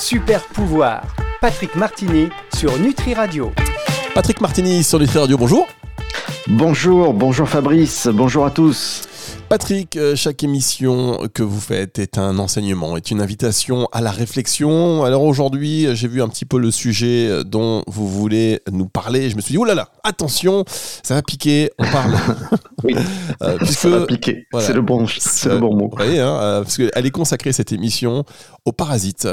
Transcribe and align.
Super 0.00 0.42
pouvoir. 0.44 1.02
Patrick 1.42 1.74
Martini 1.76 2.30
sur 2.56 2.78
Nutri 2.78 3.12
Radio. 3.12 3.52
Patrick 4.14 4.40
Martini 4.40 4.82
sur 4.82 4.98
Nutri 4.98 5.18
Radio, 5.18 5.36
bonjour. 5.36 5.68
Bonjour, 6.46 7.12
bonjour 7.12 7.46
Fabrice, 7.46 8.08
bonjour 8.10 8.46
à 8.46 8.50
tous. 8.50 9.02
Patrick, 9.50 9.96
euh, 9.96 10.14
chaque 10.14 10.44
émission 10.44 11.26
que 11.34 11.42
vous 11.42 11.58
faites 11.58 11.98
est 11.98 12.18
un 12.18 12.38
enseignement, 12.38 12.96
est 12.96 13.10
une 13.10 13.20
invitation 13.20 13.88
à 13.90 14.00
la 14.00 14.12
réflexion. 14.12 15.02
Alors 15.02 15.24
aujourd'hui, 15.24 15.88
j'ai 15.96 16.06
vu 16.06 16.22
un 16.22 16.28
petit 16.28 16.44
peu 16.44 16.56
le 16.56 16.70
sujet 16.70 17.42
dont 17.42 17.82
vous 17.88 18.06
voulez 18.06 18.60
nous 18.70 18.86
parler. 18.86 19.28
Je 19.28 19.34
me 19.34 19.40
suis 19.40 19.50
dit, 19.50 19.58
oh 19.58 19.64
là 19.64 19.74
là, 19.74 19.88
attention, 20.04 20.64
ça 21.02 21.14
va 21.14 21.22
piquer, 21.22 21.72
on 21.80 21.84
parle. 21.90 22.14
oui, 22.84 22.94
euh, 23.42 23.58
ça 23.66 23.88
va 23.88 24.06
piquer, 24.06 24.46
c'est 24.60 24.72
le, 24.72 24.82
bon, 24.82 25.00
le 25.00 25.58
bon 25.58 25.76
mot. 25.76 25.90
Oui, 25.98 26.20
hein, 26.20 26.28
euh, 26.40 26.62
parce 26.62 26.76
qu'elle 26.76 27.04
est 27.04 27.10
consacrée, 27.10 27.50
cette 27.52 27.72
émission, 27.72 28.22
aux 28.66 28.72
parasites. 28.72 29.26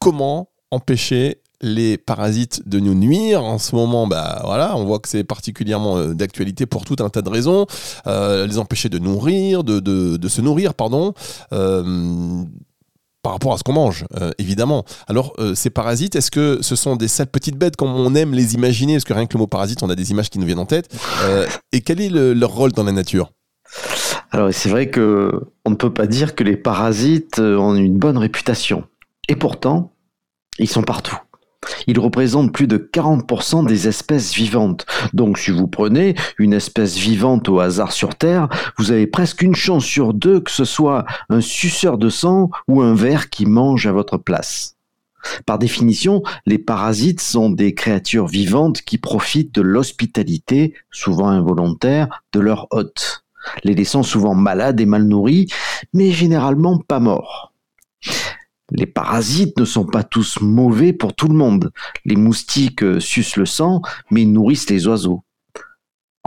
comment 0.00 0.50
empêcher 0.70 1.40
les 1.60 1.98
parasites 1.98 2.68
de 2.68 2.80
nous 2.80 2.94
nuire. 2.94 3.42
En 3.44 3.58
ce 3.58 3.74
moment, 3.74 4.06
bah 4.06 4.42
voilà, 4.44 4.76
on 4.76 4.84
voit 4.84 4.98
que 4.98 5.08
c'est 5.08 5.24
particulièrement 5.24 5.96
euh, 5.96 6.14
d'actualité 6.14 6.66
pour 6.66 6.84
tout 6.84 6.96
un 7.00 7.08
tas 7.08 7.22
de 7.22 7.28
raisons. 7.28 7.66
Euh, 8.06 8.46
les 8.46 8.58
empêcher 8.58 8.88
de 8.88 8.98
nourrir, 8.98 9.64
de, 9.64 10.28
se 10.28 10.40
nourrir, 10.40 10.74
pardon. 10.74 11.14
Euh, 11.52 12.44
par 13.22 13.32
rapport 13.32 13.52
à 13.52 13.58
ce 13.58 13.64
qu'on 13.64 13.72
mange, 13.72 14.06
évidemment. 14.38 14.84
Alors, 15.08 15.34
ces 15.54 15.70
parasites, 15.70 16.14
est-ce 16.14 16.30
que 16.30 16.60
ce 16.62 16.76
sont 16.76 16.94
des 16.94 17.08
sales 17.08 17.26
petites 17.26 17.56
bêtes 17.56 17.76
comme 17.76 17.90
on 17.90 18.14
aime 18.14 18.32
les 18.32 18.54
imaginer? 18.54 18.94
Parce 18.94 19.04
que 19.04 19.12
rien 19.12 19.26
que 19.26 19.34
le 19.34 19.40
mot 19.40 19.48
parasite, 19.48 19.82
on 19.82 19.90
a 19.90 19.96
des 19.96 20.12
images 20.12 20.30
qui 20.30 20.38
nous 20.38 20.46
viennent 20.46 20.60
en 20.60 20.66
tête. 20.66 20.88
et 21.72 21.80
quel 21.80 22.00
est 22.00 22.10
leur 22.10 22.50
rôle 22.50 22.72
dans 22.72 22.84
la 22.84 22.92
nature? 22.92 23.32
Alors, 24.30 24.54
c'est 24.54 24.70
vrai 24.70 24.88
que 24.88 25.32
on 25.64 25.70
ne 25.70 25.74
peut 25.74 25.92
pas 25.92 26.06
dire 26.06 26.36
que 26.36 26.44
les 26.44 26.56
parasites 26.56 27.40
ont 27.40 27.74
une 27.74 27.98
bonne 27.98 28.16
réputation. 28.16 28.84
Et 29.28 29.34
pourtant, 29.34 29.92
ils 30.58 30.68
sont 30.68 30.82
partout. 30.82 31.18
Ils 31.86 31.98
représentent 31.98 32.52
plus 32.52 32.66
de 32.66 32.76
40% 32.76 33.66
des 33.66 33.88
espèces 33.88 34.34
vivantes. 34.34 34.86
Donc 35.12 35.38
si 35.38 35.50
vous 35.50 35.66
prenez 35.66 36.14
une 36.38 36.52
espèce 36.52 36.96
vivante 36.96 37.48
au 37.48 37.60
hasard 37.60 37.92
sur 37.92 38.14
Terre, 38.14 38.48
vous 38.78 38.90
avez 38.90 39.06
presque 39.06 39.42
une 39.42 39.54
chance 39.54 39.84
sur 39.84 40.14
deux 40.14 40.40
que 40.40 40.50
ce 40.50 40.64
soit 40.64 41.04
un 41.30 41.40
suceur 41.40 41.98
de 41.98 42.10
sang 42.10 42.50
ou 42.68 42.82
un 42.82 42.94
ver 42.94 43.30
qui 43.30 43.46
mange 43.46 43.86
à 43.86 43.92
votre 43.92 44.18
place. 44.18 44.76
Par 45.46 45.58
définition, 45.58 46.22
les 46.46 46.58
parasites 46.58 47.20
sont 47.20 47.50
des 47.50 47.74
créatures 47.74 48.28
vivantes 48.28 48.82
qui 48.82 48.98
profitent 48.98 49.54
de 49.54 49.62
l'hospitalité, 49.62 50.74
souvent 50.90 51.28
involontaire, 51.28 52.22
de 52.32 52.40
leur 52.40 52.68
hôte, 52.70 53.24
les 53.64 53.74
laissant 53.74 54.02
souvent 54.02 54.34
malades 54.34 54.80
et 54.80 54.86
mal 54.86 55.04
nourris, 55.04 55.48
mais 55.92 56.10
généralement 56.10 56.78
pas 56.78 57.00
morts. 57.00 57.52
Les 58.70 58.86
parasites 58.86 59.58
ne 59.58 59.64
sont 59.64 59.86
pas 59.86 60.02
tous 60.02 60.40
mauvais 60.40 60.92
pour 60.92 61.14
tout 61.14 61.28
le 61.28 61.34
monde. 61.34 61.72
Les 62.04 62.16
moustiques 62.16 62.82
euh, 62.82 63.00
sucent 63.00 63.36
le 63.36 63.46
sang, 63.46 63.80
mais 64.10 64.24
nourrissent 64.24 64.68
les 64.68 64.86
oiseaux. 64.86 65.24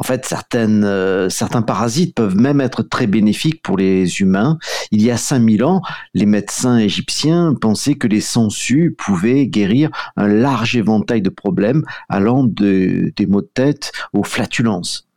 En 0.01 0.03
fait, 0.03 0.33
euh, 0.55 1.29
certains 1.29 1.61
parasites 1.61 2.15
peuvent 2.15 2.35
même 2.35 2.59
être 2.59 2.81
très 2.81 3.05
bénéfiques 3.05 3.61
pour 3.61 3.77
les 3.77 4.19
humains. 4.21 4.57
Il 4.89 5.03
y 5.03 5.11
a 5.11 5.17
5000 5.17 5.63
ans, 5.63 5.83
les 6.15 6.25
médecins 6.25 6.79
égyptiens 6.79 7.53
pensaient 7.53 7.93
que 7.93 8.07
les 8.07 8.21
sangsues 8.21 8.95
pouvaient 8.97 9.45
guérir 9.45 9.91
un 10.17 10.27
large 10.27 10.75
éventail 10.75 11.21
de 11.21 11.29
problèmes 11.29 11.83
allant 12.09 12.43
de, 12.43 13.13
des 13.15 13.27
maux 13.27 13.41
de 13.41 13.51
tête 13.53 13.91
aux 14.11 14.23
flatulences. 14.23 15.10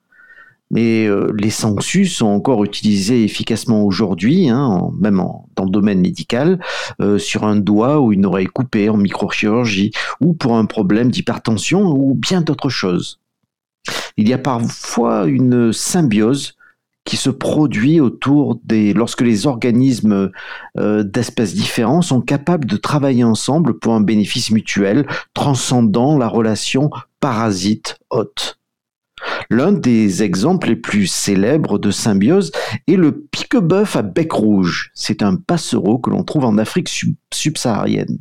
Mais 0.71 1.07
euh, 1.07 1.31
les 1.39 1.51
sangsues 1.51 2.07
sont 2.07 2.27
encore 2.27 2.65
utilisées 2.65 3.25
efficacement 3.25 3.85
aujourd'hui, 3.85 4.49
hein, 4.49 4.91
même 4.99 5.23
dans 5.57 5.65
le 5.65 5.71
domaine 5.71 6.01
médical, 6.01 6.61
euh, 7.01 7.19
sur 7.19 7.45
un 7.45 7.57
doigt 7.57 8.01
ou 8.01 8.13
une 8.13 8.27
oreille 8.27 8.47
coupée 8.47 8.89
en 8.89 8.97
microchirurgie, 8.97 9.93
ou 10.21 10.33
pour 10.33 10.57
un 10.57 10.65
problème 10.65 11.11
d'hypertension 11.11 11.83
ou 11.83 12.15
bien 12.15 12.41
d'autres 12.41 12.71
choses. 12.71 13.21
Il 14.17 14.29
y 14.29 14.33
a 14.33 14.39
parfois 14.39 15.27
une 15.27 15.73
symbiose 15.73 16.57
qui 17.05 17.17
se 17.17 17.31
produit 17.31 18.01
autour 18.01 18.59
des 18.65 18.95
lorsque 18.95 19.21
les 19.21 19.47
organismes 19.47 20.31
euh, 20.79 21.03
d'espèces 21.03 21.55
différents 21.55 22.03
sont 22.03 22.23
capables 22.23 22.67
de 22.67 22.77
travailler 22.77 23.25
ensemble 23.25 23.79
pour 23.79 23.95
un 23.95 24.01
bénéfice 24.01 24.51
mutuel 24.51 25.07
transcendant 25.35 26.17
la 26.17 26.29
relation 26.29 26.91
parasite-hôte. 27.21 28.59
L'un 29.51 29.73
des 29.73 30.23
exemples 30.23 30.69
les 30.69 30.77
plus 30.77 31.07
célèbres 31.07 31.79
de 31.79 31.91
symbiose 31.91 32.51
est 32.89 32.97
le 32.97 33.13
pique-bœuf 33.13 33.97
à 33.97 34.03
bec 34.03 34.33
rouge. 34.33 34.91
C'est 34.95 35.23
un 35.23 35.37
passereau 35.37 35.99
que 35.99 36.11
l'on 36.11 36.25
trouve 36.25 36.45
en 36.45 36.59
Afrique 36.59 36.91
subsaharienne. 37.33 38.19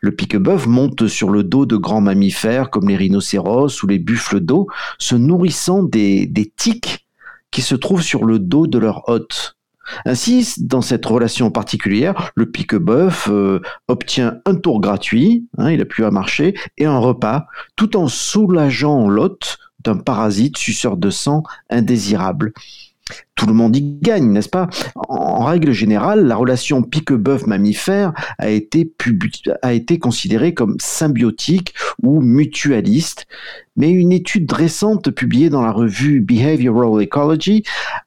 Le 0.00 0.12
pique-bœuf 0.12 0.66
monte 0.66 1.06
sur 1.06 1.30
le 1.30 1.42
dos 1.42 1.66
de 1.66 1.76
grands 1.76 2.00
mammifères 2.00 2.70
comme 2.70 2.88
les 2.88 2.96
rhinocéros 2.96 3.82
ou 3.82 3.86
les 3.86 3.98
buffles 3.98 4.40
d'eau, 4.40 4.68
se 4.98 5.14
nourrissant 5.14 5.82
des, 5.82 6.30
tiques 6.56 7.06
qui 7.50 7.62
se 7.62 7.74
trouvent 7.74 8.02
sur 8.02 8.24
le 8.24 8.38
dos 8.38 8.66
de 8.66 8.78
leur 8.78 9.08
hôte. 9.08 9.56
Ainsi, 10.04 10.54
dans 10.58 10.82
cette 10.82 11.04
relation 11.04 11.50
particulière, 11.50 12.30
le 12.36 12.46
pique-bœuf 12.46 13.28
euh, 13.28 13.60
obtient 13.88 14.36
un 14.46 14.54
tour 14.54 14.80
gratuit, 14.80 15.48
hein, 15.58 15.72
il 15.72 15.80
a 15.80 15.84
pu 15.84 16.04
à 16.04 16.12
marcher, 16.12 16.54
et 16.78 16.86
un 16.86 16.98
repas, 16.98 17.46
tout 17.74 17.96
en 17.96 18.06
soulageant 18.06 19.08
l'hôte 19.08 19.58
d'un 19.84 19.96
parasite 19.96 20.58
suceur 20.58 20.96
de 20.96 21.10
sang 21.10 21.42
indésirable. 21.68 22.52
Tout 23.34 23.46
le 23.46 23.54
monde 23.54 23.74
y 23.76 23.82
gagne, 23.82 24.30
n'est-ce 24.30 24.48
pas? 24.48 24.68
En 24.94 25.44
règle 25.44 25.72
générale, 25.72 26.26
la 26.26 26.36
relation 26.36 26.82
pique-bœuf 26.82 27.46
mammifère 27.46 28.12
a 28.38 28.50
été, 28.50 28.86
considérée 29.98 30.54
comme 30.54 30.76
symbiotique 30.78 31.74
ou 32.02 32.20
mutualiste, 32.20 33.26
mais 33.76 33.90
une 33.90 34.12
étude 34.12 34.50
récente 34.52 35.10
publiée 35.10 35.48
dans 35.48 35.62
la 35.62 35.72
revue 35.72 36.20
Behavioral 36.20 37.02
Ecology 37.02 37.62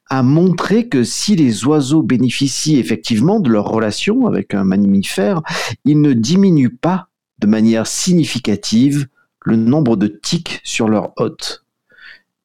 a 0.08 0.22
montré 0.22 0.88
que 0.88 1.04
si 1.04 1.36
les 1.36 1.64
oiseaux 1.64 2.02
bénéficient 2.02 2.78
effectivement 2.78 3.40
de 3.40 3.50
leur 3.50 3.66
relation 3.66 4.26
avec 4.26 4.54
un 4.54 4.64
mammifère, 4.64 5.42
ils 5.84 6.00
ne 6.00 6.12
diminuent 6.12 6.76
pas 6.80 7.08
de 7.40 7.46
manière 7.46 7.86
significative 7.86 9.06
le 9.44 9.56
nombre 9.56 9.96
de 9.96 10.06
tiques 10.06 10.60
sur 10.64 10.88
leur 10.88 11.12
hôte. 11.16 11.63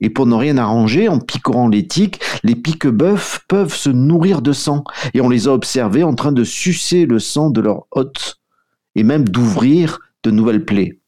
Et 0.01 0.09
pour 0.09 0.25
ne 0.25 0.35
rien 0.35 0.57
arranger, 0.57 1.09
en 1.09 1.19
picorant 1.19 1.67
les 1.67 1.87
tiques, 1.87 2.21
les 2.43 2.55
pique-bœufs 2.55 3.39
peuvent 3.47 3.73
se 3.73 3.89
nourrir 3.89 4.41
de 4.41 4.53
sang. 4.53 4.83
Et 5.13 5.21
on 5.21 5.29
les 5.29 5.47
a 5.47 5.53
observés 5.53 6.03
en 6.03 6.15
train 6.15 6.31
de 6.31 6.43
sucer 6.43 7.05
le 7.05 7.19
sang 7.19 7.49
de 7.49 7.61
leur 7.61 7.85
hôte, 7.91 8.39
et 8.95 9.03
même 9.03 9.27
d'ouvrir 9.27 9.99
de 10.23 10.31
nouvelles 10.31 10.65
plaies. 10.65 10.99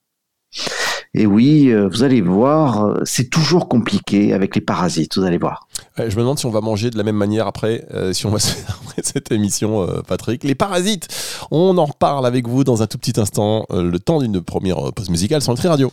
Et 1.13 1.25
oui, 1.25 1.71
euh, 1.71 1.89
vous 1.89 2.03
allez 2.03 2.21
voir, 2.21 2.85
euh, 2.85 3.01
c'est 3.03 3.29
toujours 3.29 3.67
compliqué 3.67 4.33
avec 4.33 4.55
les 4.55 4.61
parasites, 4.61 5.17
vous 5.17 5.25
allez 5.25 5.37
voir. 5.37 5.67
Je 5.97 6.03
me 6.15 6.21
demande 6.21 6.39
si 6.39 6.45
on 6.45 6.51
va 6.51 6.61
manger 6.61 6.89
de 6.89 6.97
la 6.97 7.03
même 7.03 7.15
manière 7.15 7.47
après, 7.47 7.85
euh, 7.93 8.13
si 8.13 8.25
on 8.25 8.29
va 8.29 8.37
après 8.67 9.01
cette 9.03 9.31
émission, 9.31 9.87
Patrick. 10.07 10.43
Les 10.43 10.55
parasites, 10.55 11.07
on 11.51 11.77
en 11.77 11.85
reparle 11.85 12.25
avec 12.25 12.47
vous 12.47 12.63
dans 12.63 12.81
un 12.81 12.87
tout 12.87 12.97
petit 12.97 13.19
instant, 13.19 13.65
le 13.69 13.99
temps 13.99 14.19
d'une 14.19 14.41
première 14.41 14.93
pause 14.93 15.09
musicale 15.09 15.41
sur 15.41 15.53
Nutri 15.53 15.67
Radio. 15.67 15.91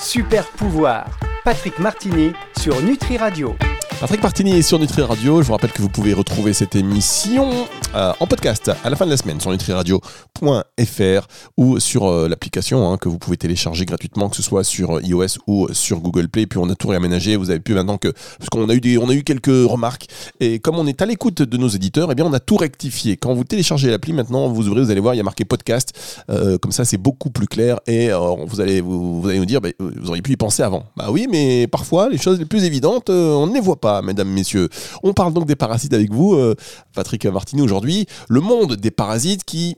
Super 0.00 0.46
pouvoir 0.48 1.06
Patrick 1.44 1.78
Martini 1.78 2.32
sur 2.58 2.82
Nutri 2.82 3.18
Radio. 3.18 3.54
Patrick 3.98 4.22
Martini 4.22 4.52
est 4.52 4.62
sur 4.62 4.78
Nutri 4.78 5.00
Radio. 5.00 5.40
Je 5.40 5.46
vous 5.46 5.54
rappelle 5.54 5.72
que 5.72 5.80
vous 5.80 5.88
pouvez 5.88 6.12
retrouver 6.12 6.52
cette 6.52 6.76
émission 6.76 7.50
euh, 7.94 8.12
en 8.20 8.26
podcast 8.26 8.70
à 8.84 8.90
la 8.90 8.96
fin 8.96 9.06
de 9.06 9.10
la 9.10 9.16
semaine 9.16 9.40
sur 9.40 9.50
nutriradio.fr 9.50 11.26
ou 11.56 11.80
sur 11.80 12.04
euh, 12.04 12.28
l'application 12.28 12.92
hein, 12.92 12.98
que 12.98 13.08
vous 13.08 13.18
pouvez 13.18 13.38
télécharger 13.38 13.86
gratuitement, 13.86 14.28
que 14.28 14.36
ce 14.36 14.42
soit 14.42 14.64
sur 14.64 15.00
iOS 15.00 15.38
ou 15.46 15.68
sur 15.72 16.00
Google 16.00 16.28
Play. 16.28 16.46
Puis 16.46 16.58
on 16.58 16.68
a 16.68 16.74
tout 16.74 16.88
réaménagé. 16.88 17.36
Vous 17.36 17.48
avez 17.48 17.58
pu 17.58 17.72
maintenant 17.72 17.96
que 17.96 18.12
parce 18.38 18.50
qu'on 18.50 18.68
a 18.68 18.74
eu 18.74 18.98
on 18.98 19.08
a 19.08 19.14
eu 19.14 19.22
quelques 19.22 19.46
remarques 19.46 20.08
et 20.40 20.58
comme 20.58 20.76
on 20.76 20.86
est 20.86 21.00
à 21.00 21.06
l'écoute 21.06 21.40
de 21.40 21.56
nos 21.56 21.68
éditeurs, 21.68 22.12
eh 22.12 22.14
bien 22.14 22.26
on 22.26 22.34
a 22.34 22.40
tout 22.40 22.56
rectifié. 22.56 23.16
Quand 23.16 23.32
vous 23.32 23.44
téléchargez 23.44 23.88
l'appli, 23.88 24.12
maintenant 24.12 24.48
vous 24.48 24.68
ouvrez, 24.68 24.82
vous 24.82 24.90
allez 24.90 25.00
voir, 25.00 25.14
il 25.14 25.18
y 25.18 25.20
a 25.20 25.24
marqué 25.24 25.46
podcast. 25.46 26.22
Euh, 26.28 26.58
comme 26.58 26.72
ça, 26.72 26.84
c'est 26.84 26.98
beaucoup 26.98 27.30
plus 27.30 27.46
clair 27.46 27.80
et 27.86 28.10
vous 28.46 28.60
allez 28.60 28.82
vous, 28.82 29.22
allez 29.26 29.38
nous 29.38 29.46
dire, 29.46 29.62
bah, 29.62 29.70
vous 29.78 30.10
auriez 30.10 30.22
pu 30.22 30.32
y 30.32 30.36
penser 30.36 30.62
avant. 30.62 30.84
Bah 30.96 31.06
oui, 31.10 31.28
mais 31.30 31.66
parfois, 31.66 32.10
les 32.10 32.18
choses 32.18 32.38
les 32.38 32.44
plus 32.44 32.64
évidentes, 32.64 33.08
euh, 33.08 33.32
on 33.32 33.46
ne 33.46 33.54
les 33.54 33.60
voit 33.60 33.80
pas, 33.80 33.85
mesdames, 34.02 34.28
messieurs. 34.28 34.68
On 35.02 35.12
parle 35.12 35.32
donc 35.32 35.46
des 35.46 35.56
parasites 35.56 35.94
avec 35.94 36.12
vous, 36.12 36.34
euh, 36.34 36.54
Patrick 36.94 37.26
Martini, 37.26 37.62
aujourd'hui. 37.62 38.06
Le 38.28 38.40
monde 38.40 38.76
des 38.76 38.90
parasites 38.90 39.44
qui 39.44 39.76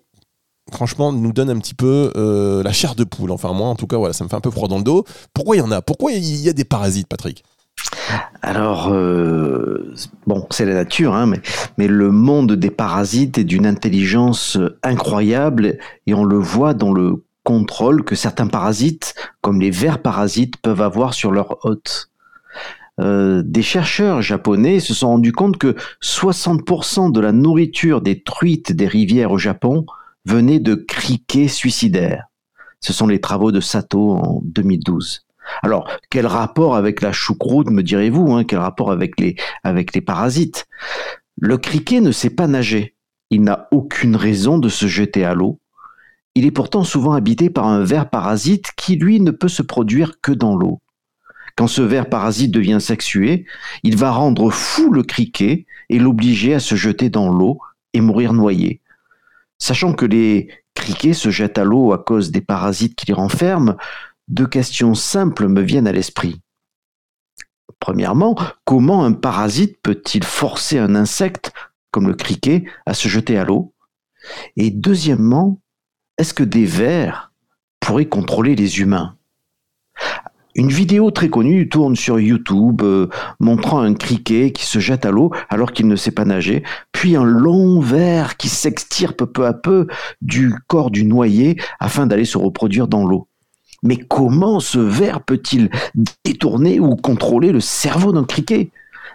franchement, 0.70 1.12
nous 1.12 1.32
donne 1.32 1.48
un 1.48 1.58
petit 1.58 1.72
peu 1.72 2.12
euh, 2.14 2.62
la 2.62 2.72
chair 2.72 2.94
de 2.94 3.02
poule. 3.02 3.30
Enfin, 3.30 3.54
moi, 3.54 3.68
en 3.68 3.74
tout 3.74 3.86
cas, 3.86 3.96
voilà, 3.96 4.12
ça 4.12 4.24
me 4.24 4.28
fait 4.28 4.36
un 4.36 4.40
peu 4.40 4.50
froid 4.50 4.68
dans 4.68 4.76
le 4.76 4.84
dos. 4.84 5.04
Pourquoi 5.32 5.56
il 5.56 5.60
y 5.60 5.62
en 5.62 5.70
a? 5.70 5.80
Pourquoi 5.80 6.12
il 6.12 6.22
y 6.22 6.48
a 6.50 6.52
des 6.52 6.64
parasites, 6.64 7.08
Patrick? 7.08 7.42
Alors, 8.42 8.90
bon, 10.26 10.46
c'est 10.50 10.66
la 10.66 10.74
nature, 10.74 11.14
hein, 11.14 11.24
mais, 11.24 11.40
mais 11.78 11.88
le 11.88 12.10
monde 12.10 12.52
des 12.52 12.70
parasites 12.70 13.38
est 13.38 13.44
d'une 13.44 13.64
intelligence 13.64 14.58
incroyable 14.82 15.78
et 16.06 16.12
on 16.12 16.24
le 16.24 16.36
voit 16.36 16.74
dans 16.74 16.92
le 16.92 17.24
contrôle 17.48 18.04
que 18.04 18.14
certains 18.14 18.46
parasites, 18.46 19.14
comme 19.40 19.58
les 19.58 19.70
vers 19.70 20.02
parasites, 20.02 20.58
peuvent 20.58 20.82
avoir 20.82 21.14
sur 21.14 21.32
leur 21.32 21.64
hôte. 21.64 22.07
Euh, 23.00 23.42
des 23.44 23.62
chercheurs 23.62 24.22
japonais 24.22 24.80
se 24.80 24.94
sont 24.94 25.08
rendus 25.08 25.32
compte 25.32 25.56
que 25.56 25.76
60% 26.02 27.12
de 27.12 27.20
la 27.20 27.32
nourriture 27.32 28.00
des 28.00 28.22
truites 28.22 28.72
des 28.72 28.88
rivières 28.88 29.32
au 29.32 29.38
Japon 29.38 29.86
venaient 30.24 30.60
de 30.60 30.74
criquets 30.74 31.48
suicidaires. 31.48 32.26
Ce 32.80 32.92
sont 32.92 33.06
les 33.06 33.20
travaux 33.20 33.52
de 33.52 33.60
Sato 33.60 34.12
en 34.12 34.40
2012. 34.44 35.24
Alors, 35.62 35.88
quel 36.10 36.26
rapport 36.26 36.76
avec 36.76 37.00
la 37.00 37.12
choucroute, 37.12 37.70
me 37.70 37.82
direz-vous 37.82 38.32
hein, 38.32 38.44
Quel 38.44 38.58
rapport 38.58 38.90
avec 38.90 39.18
les, 39.18 39.36
avec 39.64 39.94
les 39.94 40.00
parasites? 40.00 40.66
Le 41.40 41.56
criquet 41.56 42.00
ne 42.00 42.12
sait 42.12 42.30
pas 42.30 42.46
nager. 42.46 42.94
Il 43.30 43.42
n'a 43.42 43.68
aucune 43.70 44.16
raison 44.16 44.58
de 44.58 44.68
se 44.68 44.86
jeter 44.86 45.24
à 45.24 45.34
l'eau. 45.34 45.60
Il 46.34 46.46
est 46.46 46.50
pourtant 46.50 46.84
souvent 46.84 47.12
habité 47.12 47.50
par 47.50 47.66
un 47.66 47.82
ver 47.82 48.10
parasite 48.10 48.72
qui, 48.76 48.96
lui, 48.96 49.20
ne 49.20 49.30
peut 49.30 49.48
se 49.48 49.62
produire 49.62 50.20
que 50.20 50.32
dans 50.32 50.56
l'eau. 50.56 50.80
Quand 51.58 51.66
ce 51.66 51.82
ver 51.82 52.08
parasite 52.08 52.52
devient 52.52 52.78
sexué, 52.80 53.44
il 53.82 53.96
va 53.96 54.12
rendre 54.12 54.48
fou 54.48 54.92
le 54.92 55.02
criquet 55.02 55.66
et 55.88 55.98
l'obliger 55.98 56.54
à 56.54 56.60
se 56.60 56.76
jeter 56.76 57.10
dans 57.10 57.32
l'eau 57.32 57.58
et 57.94 58.00
mourir 58.00 58.32
noyé. 58.32 58.80
Sachant 59.58 59.92
que 59.92 60.06
les 60.06 60.50
criquets 60.74 61.14
se 61.14 61.30
jettent 61.30 61.58
à 61.58 61.64
l'eau 61.64 61.92
à 61.92 61.98
cause 61.98 62.30
des 62.30 62.42
parasites 62.42 62.94
qui 62.94 63.06
les 63.06 63.12
renferment, 63.12 63.76
deux 64.28 64.46
questions 64.46 64.94
simples 64.94 65.48
me 65.48 65.60
viennent 65.60 65.88
à 65.88 65.92
l'esprit. 65.92 66.40
Premièrement, 67.80 68.36
comment 68.64 69.04
un 69.04 69.12
parasite 69.12 69.78
peut-il 69.82 70.22
forcer 70.22 70.78
un 70.78 70.94
insecte, 70.94 71.52
comme 71.90 72.06
le 72.06 72.14
criquet, 72.14 72.66
à 72.86 72.94
se 72.94 73.08
jeter 73.08 73.36
à 73.36 73.44
l'eau? 73.44 73.74
Et 74.56 74.70
deuxièmement, 74.70 75.60
est-ce 76.18 76.34
que 76.34 76.44
des 76.44 76.66
vers 76.66 77.32
pourraient 77.80 78.06
contrôler 78.06 78.54
les 78.54 78.78
humains? 78.78 79.17
Une 80.54 80.70
vidéo 80.70 81.10
très 81.10 81.28
connue 81.28 81.68
tourne 81.68 81.94
sur 81.94 82.18
YouTube 82.18 82.82
euh, 82.82 83.08
montrant 83.38 83.80
un 83.80 83.94
criquet 83.94 84.50
qui 84.50 84.64
se 84.64 84.78
jette 84.78 85.06
à 85.06 85.10
l'eau 85.10 85.30
alors 85.48 85.72
qu'il 85.72 85.86
ne 85.86 85.96
sait 85.96 86.10
pas 86.10 86.24
nager, 86.24 86.62
puis 86.92 87.16
un 87.16 87.24
long 87.24 87.80
ver 87.80 88.36
qui 88.36 88.48
s'extirpe 88.48 89.24
peu 89.24 89.46
à 89.46 89.52
peu 89.52 89.86
du 90.20 90.54
corps 90.66 90.90
du 90.90 91.04
noyé 91.04 91.60
afin 91.78 92.06
d'aller 92.06 92.24
se 92.24 92.38
reproduire 92.38 92.88
dans 92.88 93.06
l'eau. 93.06 93.28
Mais 93.82 93.96
comment 93.96 94.58
ce 94.58 94.78
ver 94.78 95.20
peut-il 95.20 95.70
détourner 96.24 96.80
ou 96.80 96.96
contrôler 96.96 97.52
le 97.52 97.60
cerveau 97.60 98.12
d'un 98.12 98.24
criquet? 98.24 98.70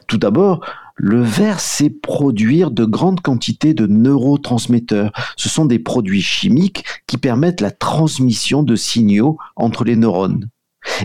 Tout 0.08 0.18
d'abord, 0.18 0.66
le 0.96 1.22
ver 1.22 1.60
sait 1.60 1.90
produire 1.90 2.72
de 2.72 2.86
grandes 2.86 3.22
quantités 3.22 3.74
de 3.74 3.88
neurotransmetteurs. 3.88 5.12
Ce 5.36 5.50
sont 5.50 5.66
des 5.66 5.80
produits 5.80 6.22
chimiques 6.22 6.86
qui 7.08 7.18
permettent 7.18 7.62
la 7.62 7.72
transmission 7.72 8.64
de 8.64 8.76
signaux 8.76 9.38
entre 9.56 9.84
les 9.84 9.96
neurones. 9.96 10.50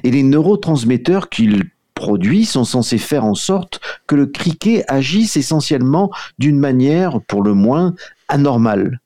Et 0.04 0.10
les 0.10 0.22
neurotransmetteurs 0.22 1.28
qu'il 1.28 1.70
produit 1.94 2.44
sont 2.44 2.64
censés 2.64 2.98
faire 2.98 3.24
en 3.24 3.34
sorte 3.34 3.80
que 4.06 4.14
le 4.14 4.26
criquet 4.26 4.84
agisse 4.88 5.36
essentiellement 5.36 6.10
d'une 6.38 6.58
manière, 6.58 7.20
pour 7.22 7.42
le 7.42 7.54
moins, 7.54 7.94
anormale. 8.28 9.00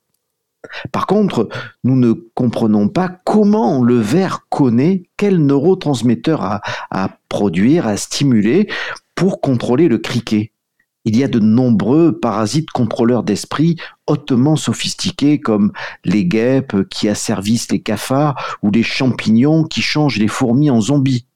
Par 0.93 1.07
contre, 1.07 1.49
nous 1.85 1.97
ne 1.97 2.13
comprenons 2.13 2.89
pas 2.89 3.09
comment 3.09 3.83
le 3.83 3.97
ver 3.97 4.47
connaît 4.49 5.05
quel 5.17 5.45
neurotransmetteur 5.45 6.43
à, 6.43 6.61
à 6.91 7.11
produire, 7.29 7.87
à 7.87 7.97
stimuler 7.97 8.69
pour 9.15 9.41
contrôler 9.41 9.89
le 9.89 9.99
criquet. 9.99 10.53
Il 11.05 11.17
y 11.17 11.25
a 11.25 11.29
de 11.29 11.41
nombreux 11.41 12.19
parasites 12.19 12.71
contrôleurs 12.71 13.25
d'esprit 13.25 13.77
hautement 14.07 14.57
sophistiqués 14.57 15.41
comme 15.41 15.73
les 16.05 16.25
guêpes 16.25 16.89
qui 16.89 17.09
asservissent 17.09 17.73
les 17.73 17.81
cafards 17.81 18.59
ou 18.63 18.71
les 18.71 18.85
champignons 18.85 19.65
qui 19.65 19.83
changent 19.83 20.19
les 20.19 20.29
fourmis 20.29 20.71
en 20.71 20.81
zombies. 20.81 21.27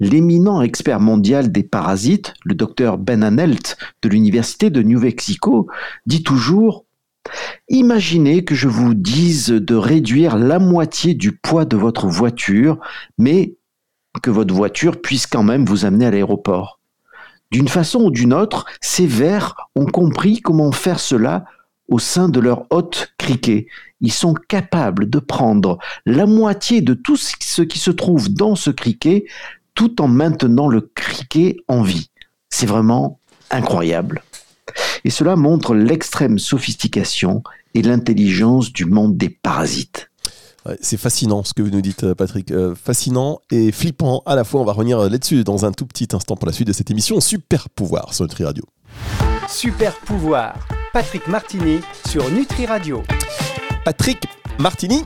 L'éminent 0.00 0.60
expert 0.62 0.98
mondial 0.98 1.52
des 1.52 1.62
parasites, 1.62 2.34
le 2.44 2.54
docteur 2.54 2.98
Ben 2.98 3.22
Anelt 3.22 3.76
de 4.02 4.08
l'Université 4.08 4.70
de 4.70 4.82
New 4.82 5.00
Mexico, 5.00 5.68
dit 6.06 6.24
toujours 6.24 6.84
Imaginez 7.68 8.44
que 8.44 8.56
je 8.56 8.66
vous 8.66 8.94
dise 8.94 9.48
de 9.48 9.74
réduire 9.76 10.36
la 10.36 10.58
moitié 10.58 11.14
du 11.14 11.32
poids 11.32 11.64
de 11.64 11.76
votre 11.76 12.08
voiture, 12.08 12.80
mais 13.16 13.54
que 14.22 14.30
votre 14.30 14.52
voiture 14.52 15.00
puisse 15.00 15.28
quand 15.28 15.44
même 15.44 15.64
vous 15.64 15.84
amener 15.84 16.06
à 16.06 16.10
l'aéroport. 16.10 16.81
D'une 17.52 17.68
façon 17.68 18.04
ou 18.04 18.10
d'une 18.10 18.32
autre, 18.32 18.64
ces 18.80 19.06
vers 19.06 19.68
ont 19.76 19.84
compris 19.84 20.40
comment 20.40 20.72
faire 20.72 20.98
cela 20.98 21.44
au 21.86 21.98
sein 21.98 22.30
de 22.30 22.40
leur 22.40 22.64
hôte 22.70 23.12
criquet. 23.18 23.66
Ils 24.00 24.12
sont 24.12 24.32
capables 24.32 25.10
de 25.10 25.18
prendre 25.18 25.78
la 26.06 26.24
moitié 26.24 26.80
de 26.80 26.94
tout 26.94 27.18
ce 27.18 27.60
qui 27.62 27.78
se 27.78 27.90
trouve 27.90 28.32
dans 28.32 28.56
ce 28.56 28.70
criquet 28.70 29.26
tout 29.74 30.00
en 30.00 30.08
maintenant 30.08 30.66
le 30.66 30.80
criquet 30.94 31.58
en 31.68 31.82
vie. 31.82 32.10
C'est 32.48 32.66
vraiment 32.66 33.20
incroyable. 33.50 34.22
Et 35.04 35.10
cela 35.10 35.36
montre 35.36 35.74
l'extrême 35.74 36.38
sophistication 36.38 37.42
et 37.74 37.82
l'intelligence 37.82 38.72
du 38.72 38.86
monde 38.86 39.18
des 39.18 39.28
parasites 39.28 40.10
c'est 40.80 40.96
fascinant 40.96 41.42
ce 41.44 41.54
que 41.54 41.62
vous 41.62 41.70
nous 41.70 41.80
dites, 41.80 42.04
euh, 42.04 42.14
Patrick. 42.14 42.50
Euh, 42.50 42.74
fascinant 42.74 43.40
et 43.50 43.72
flippant 43.72 44.22
à 44.26 44.36
la 44.36 44.44
fois. 44.44 44.60
On 44.60 44.64
va 44.64 44.72
revenir 44.72 44.98
euh, 44.98 45.08
là-dessus 45.08 45.44
dans 45.44 45.64
un 45.64 45.72
tout 45.72 45.86
petit 45.86 46.08
instant 46.12 46.36
pour 46.36 46.46
la 46.46 46.52
suite 46.52 46.68
de 46.68 46.72
cette 46.72 46.90
émission 46.90 47.20
Super 47.20 47.68
Pouvoir 47.68 48.14
sur 48.14 48.24
Nutri 48.24 48.44
Radio. 48.44 48.64
Super 49.48 49.94
Pouvoir, 50.00 50.54
Patrick 50.92 51.26
Martini 51.26 51.80
sur 52.08 52.30
Nutri 52.30 52.66
Radio. 52.66 53.02
Patrick 53.84 54.18
Martini, 54.58 55.04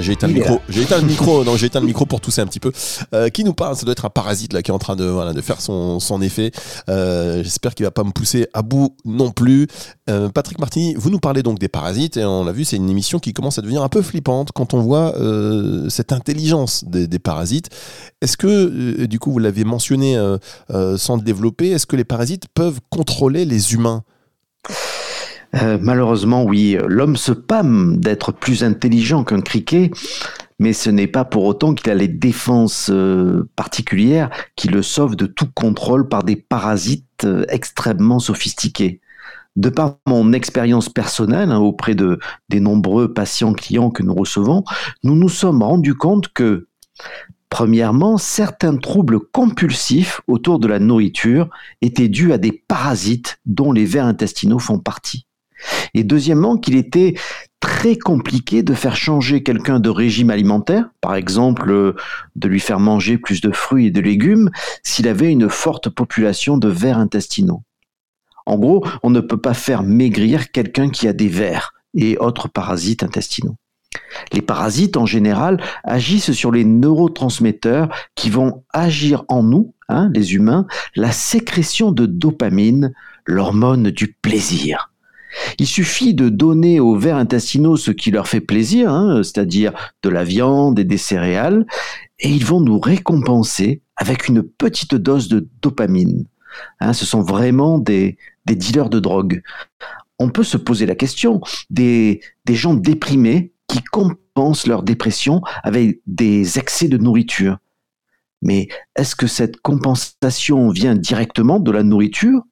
j'ai 0.00 0.12
éteint 0.12 0.26
le 0.26 0.34
micro. 0.34 0.60
J'ai 0.68 0.82
éteint 0.82 0.98
le 0.98 1.06
micro. 1.06 1.44
Non, 1.44 1.56
j'ai 1.56 1.66
éteint 1.66 1.80
le 1.80 1.86
micro 1.86 2.06
pour 2.06 2.20
tousser 2.20 2.40
un 2.40 2.46
petit 2.46 2.60
peu. 2.60 2.72
Euh, 3.14 3.28
qui 3.28 3.44
nous 3.44 3.54
parle? 3.54 3.76
Ça 3.76 3.84
doit 3.84 3.92
être 3.92 4.04
un 4.04 4.10
parasite 4.10 4.52
là 4.52 4.62
qui 4.62 4.70
est 4.70 4.74
en 4.74 4.78
train 4.78 4.96
de 4.96 5.04
voilà 5.04 5.32
de 5.32 5.40
faire 5.40 5.60
son, 5.60 6.00
son 6.00 6.20
effet. 6.20 6.50
Euh, 6.88 7.42
J'espère 7.42 7.74
qu'il 7.74 7.84
va 7.84 7.90
pas 7.90 8.04
me 8.04 8.10
pousser 8.10 8.48
à 8.52 8.62
bout 8.62 8.96
non 9.04 9.30
plus. 9.30 9.68
Euh, 10.10 10.28
Patrick 10.28 10.58
Martini, 10.58 10.94
vous 10.96 11.10
nous 11.10 11.20
parlez 11.20 11.42
donc 11.42 11.58
des 11.58 11.68
parasites 11.68 12.16
et 12.16 12.24
on 12.24 12.44
l'a 12.44 12.52
vu, 12.52 12.64
c'est 12.64 12.76
une 12.76 12.90
émission 12.90 13.18
qui 13.18 13.32
commence 13.32 13.58
à 13.58 13.62
devenir 13.62 13.82
un 13.82 13.88
peu 13.88 14.02
flippante 14.02 14.50
quand 14.52 14.74
on 14.74 14.80
voit 14.80 15.14
cette 15.88 16.12
intelligence 16.12 16.84
des, 16.84 17.06
des 17.06 17.18
parasites. 17.18 17.70
Est-ce 18.20 18.36
que 18.36 19.04
du 19.06 19.18
coup 19.18 19.30
vous 19.30 19.38
l'avez 19.38 19.64
mentionné 19.64 20.16
sans 20.96 21.16
le 21.16 21.22
développer, 21.22 21.70
est-ce 21.70 21.86
que 21.86 21.96
les 21.96 22.04
parasites 22.04 22.44
peuvent 22.54 22.80
contrôler 22.90 23.44
les 23.44 23.74
humains? 23.74 24.02
Euh, 25.56 25.78
malheureusement, 25.80 26.44
oui, 26.44 26.76
l'homme 26.86 27.16
se 27.16 27.32
pâme 27.32 27.96
d'être 27.98 28.32
plus 28.32 28.64
intelligent 28.64 29.24
qu'un 29.24 29.40
criquet, 29.40 29.90
mais 30.58 30.72
ce 30.72 30.90
n'est 30.90 31.06
pas 31.06 31.24
pour 31.24 31.44
autant 31.44 31.74
qu'il 31.74 31.90
a 31.90 31.94
les 31.94 32.08
défenses 32.08 32.90
euh, 32.90 33.48
particulières 33.56 34.30
qui 34.56 34.68
le 34.68 34.82
sauvent 34.82 35.16
de 35.16 35.26
tout 35.26 35.48
contrôle 35.54 36.08
par 36.08 36.24
des 36.24 36.36
parasites 36.36 37.24
euh, 37.24 37.44
extrêmement 37.48 38.18
sophistiqués. 38.18 39.00
De 39.56 39.70
par 39.70 39.96
mon 40.06 40.32
expérience 40.32 40.90
personnelle 40.90 41.50
hein, 41.50 41.58
auprès 41.58 41.94
de 41.94 42.18
des 42.50 42.60
nombreux 42.60 43.14
patients 43.14 43.54
clients 43.54 43.90
que 43.90 44.02
nous 44.02 44.14
recevons, 44.14 44.64
nous 45.02 45.14
nous 45.14 45.30
sommes 45.30 45.62
rendus 45.62 45.94
compte 45.94 46.28
que 46.28 46.66
Premièrement, 47.48 48.18
certains 48.18 48.76
troubles 48.76 49.20
compulsifs 49.20 50.20
autour 50.26 50.58
de 50.58 50.66
la 50.66 50.78
nourriture 50.78 51.48
étaient 51.80 52.08
dus 52.08 52.32
à 52.32 52.38
des 52.38 52.52
parasites 52.52 53.38
dont 53.46 53.72
les 53.72 53.84
vers 53.84 54.04
intestinaux 54.04 54.58
font 54.58 54.78
partie. 54.78 55.26
Et 55.96 56.04
deuxièmement, 56.04 56.58
qu'il 56.58 56.76
était 56.76 57.14
très 57.58 57.96
compliqué 57.96 58.62
de 58.62 58.74
faire 58.74 58.94
changer 58.94 59.42
quelqu'un 59.42 59.80
de 59.80 59.88
régime 59.88 60.28
alimentaire, 60.28 60.90
par 61.00 61.14
exemple 61.14 61.70
euh, 61.70 61.94
de 62.36 62.48
lui 62.48 62.60
faire 62.60 62.78
manger 62.78 63.16
plus 63.16 63.40
de 63.40 63.50
fruits 63.50 63.86
et 63.86 63.90
de 63.90 64.02
légumes, 64.02 64.50
s'il 64.82 65.08
avait 65.08 65.32
une 65.32 65.48
forte 65.48 65.88
population 65.88 66.58
de 66.58 66.68
vers 66.68 66.98
intestinaux. 66.98 67.62
En 68.44 68.58
gros, 68.58 68.86
on 69.02 69.08
ne 69.08 69.20
peut 69.20 69.40
pas 69.40 69.54
faire 69.54 69.82
maigrir 69.82 70.52
quelqu'un 70.52 70.90
qui 70.90 71.08
a 71.08 71.14
des 71.14 71.28
vers 71.28 71.72
et 71.94 72.18
autres 72.18 72.48
parasites 72.48 73.02
intestinaux. 73.02 73.56
Les 74.34 74.42
parasites, 74.42 74.98
en 74.98 75.06
général, 75.06 75.62
agissent 75.82 76.32
sur 76.32 76.52
les 76.52 76.64
neurotransmetteurs 76.64 77.88
qui 78.14 78.28
vont 78.28 78.64
agir 78.74 79.24
en 79.28 79.42
nous, 79.42 79.72
hein, 79.88 80.10
les 80.12 80.34
humains, 80.34 80.66
la 80.94 81.10
sécrétion 81.10 81.90
de 81.90 82.04
dopamine, 82.04 82.92
l'hormone 83.24 83.90
du 83.90 84.12
plaisir. 84.12 84.90
Il 85.58 85.66
suffit 85.66 86.14
de 86.14 86.28
donner 86.28 86.80
aux 86.80 86.96
vers 86.96 87.16
intestinaux 87.16 87.76
ce 87.76 87.90
qui 87.90 88.10
leur 88.10 88.28
fait 88.28 88.40
plaisir, 88.40 88.90
hein, 88.90 89.22
c'est-à-dire 89.22 89.72
de 90.02 90.08
la 90.08 90.24
viande 90.24 90.78
et 90.78 90.84
des 90.84 90.98
céréales, 90.98 91.66
et 92.18 92.30
ils 92.30 92.44
vont 92.44 92.60
nous 92.60 92.78
récompenser 92.78 93.82
avec 93.96 94.28
une 94.28 94.42
petite 94.42 94.94
dose 94.94 95.28
de 95.28 95.48
dopamine. 95.62 96.26
Hein, 96.80 96.92
ce 96.92 97.04
sont 97.04 97.22
vraiment 97.22 97.78
des, 97.78 98.16
dealers 98.46 98.90
de 98.90 99.00
drogue. 99.00 99.42
On 100.18 100.30
peut 100.30 100.44
se 100.44 100.56
poser 100.56 100.86
la 100.86 100.94
question 100.94 101.40
des 101.70 102.20
gens 102.48 102.74
déprimés 102.74 103.52
qui 103.68 103.82
compensent 103.82 104.66
leur 104.66 104.82
dépression 104.82 105.42
avec 105.62 106.00
des 106.06 106.58
excès 106.58 106.88
de 106.88 106.96
nourriture. 106.96 107.58
Mais 108.42 108.68
est-ce 108.94 109.16
que 109.16 109.26
cette 109.26 109.60
compensation 109.60 110.70
vient 110.70 110.94
directement 110.94 111.58
de 111.58 111.70
la 111.70 111.82
nourriture 111.82 112.42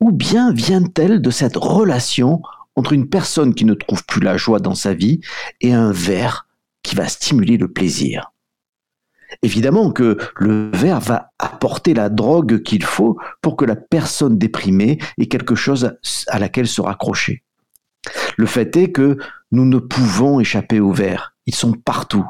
ou 0.00 0.12
bien 0.12 0.52
vient-elle 0.52 1.20
de 1.22 1.30
cette 1.30 1.56
relation 1.56 2.42
entre 2.76 2.92
une 2.92 3.08
personne 3.08 3.54
qui 3.54 3.64
ne 3.64 3.74
trouve 3.74 4.04
plus 4.04 4.20
la 4.20 4.36
joie 4.36 4.60
dans 4.60 4.74
sa 4.74 4.94
vie 4.94 5.20
et 5.60 5.72
un 5.72 5.92
verre 5.92 6.46
qui 6.82 6.94
va 6.94 7.08
stimuler 7.08 7.56
le 7.56 7.72
plaisir? 7.72 8.32
Évidemment 9.42 9.90
que 9.90 10.18
le 10.36 10.70
verre 10.72 11.00
va 11.00 11.32
apporter 11.38 11.94
la 11.94 12.08
drogue 12.08 12.62
qu'il 12.62 12.84
faut 12.84 13.18
pour 13.42 13.56
que 13.56 13.64
la 13.64 13.76
personne 13.76 14.38
déprimée 14.38 14.98
ait 15.18 15.26
quelque 15.26 15.54
chose 15.54 15.96
à 16.28 16.38
laquelle 16.38 16.68
se 16.68 16.80
raccrocher. 16.80 17.42
Le 18.36 18.46
fait 18.46 18.76
est 18.76 18.92
que 18.92 19.18
nous 19.50 19.64
ne 19.64 19.78
pouvons 19.78 20.40
échapper 20.40 20.80
aux 20.80 20.92
vers. 20.92 21.34
Ils 21.46 21.54
sont 21.54 21.72
partout. 21.72 22.26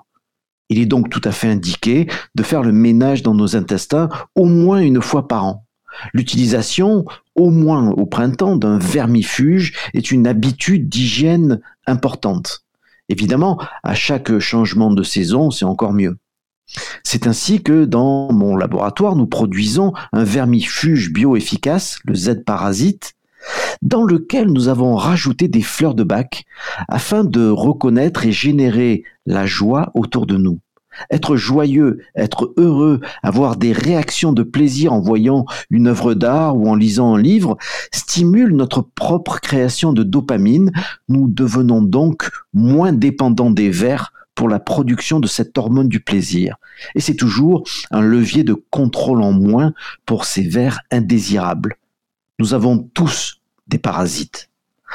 Il 0.68 0.78
est 0.80 0.86
donc 0.86 1.10
tout 1.10 1.20
à 1.24 1.32
fait 1.32 1.48
indiqué 1.48 2.08
de 2.34 2.42
faire 2.42 2.62
le 2.62 2.72
ménage 2.72 3.22
dans 3.22 3.34
nos 3.34 3.56
intestins 3.56 4.08
au 4.34 4.46
moins 4.46 4.80
une 4.80 5.02
fois 5.02 5.28
par 5.28 5.44
an. 5.44 5.63
L'utilisation, 6.12 7.04
au 7.34 7.50
moins 7.50 7.90
au 7.90 8.06
printemps, 8.06 8.56
d'un 8.56 8.78
vermifuge 8.78 9.74
est 9.94 10.10
une 10.10 10.26
habitude 10.26 10.88
d'hygiène 10.88 11.60
importante. 11.86 12.64
Évidemment, 13.08 13.60
à 13.82 13.94
chaque 13.94 14.38
changement 14.38 14.90
de 14.90 15.02
saison, 15.02 15.50
c'est 15.50 15.64
encore 15.64 15.92
mieux. 15.92 16.16
C'est 17.02 17.26
ainsi 17.26 17.62
que 17.62 17.84
dans 17.84 18.32
mon 18.32 18.56
laboratoire, 18.56 19.16
nous 19.16 19.26
produisons 19.26 19.92
un 20.12 20.24
vermifuge 20.24 21.12
bio-efficace, 21.12 21.98
le 22.04 22.14
Z-parasite, 22.14 23.14
dans 23.82 24.04
lequel 24.04 24.48
nous 24.48 24.68
avons 24.68 24.96
rajouté 24.96 25.48
des 25.48 25.60
fleurs 25.60 25.94
de 25.94 26.04
bac 26.04 26.44
afin 26.88 27.24
de 27.24 27.48
reconnaître 27.48 28.24
et 28.24 28.32
générer 28.32 29.04
la 29.26 29.44
joie 29.44 29.90
autour 29.94 30.26
de 30.26 30.38
nous. 30.38 30.60
Être 31.10 31.36
joyeux, 31.36 31.98
être 32.14 32.52
heureux, 32.56 33.00
avoir 33.22 33.56
des 33.56 33.72
réactions 33.72 34.32
de 34.32 34.42
plaisir 34.42 34.92
en 34.92 35.00
voyant 35.00 35.44
une 35.70 35.88
œuvre 35.88 36.14
d'art 36.14 36.56
ou 36.56 36.68
en 36.68 36.74
lisant 36.74 37.14
un 37.14 37.20
livre 37.20 37.56
stimule 37.92 38.54
notre 38.54 38.82
propre 38.82 39.40
création 39.40 39.92
de 39.92 40.02
dopamine. 40.02 40.72
Nous 41.08 41.28
devenons 41.28 41.82
donc 41.82 42.28
moins 42.52 42.92
dépendants 42.92 43.50
des 43.50 43.70
vers 43.70 44.12
pour 44.34 44.48
la 44.48 44.58
production 44.58 45.20
de 45.20 45.26
cette 45.26 45.56
hormone 45.56 45.88
du 45.88 46.00
plaisir. 46.00 46.56
Et 46.94 47.00
c'est 47.00 47.14
toujours 47.14 47.64
un 47.90 48.02
levier 48.02 48.44
de 48.44 48.54
contrôle 48.54 49.22
en 49.22 49.32
moins 49.32 49.72
pour 50.06 50.24
ces 50.24 50.42
vers 50.42 50.80
indésirables. 50.90 51.76
Nous 52.38 52.52
avons 52.52 52.78
tous 52.78 53.40
des 53.68 53.78
parasites. 53.78 54.50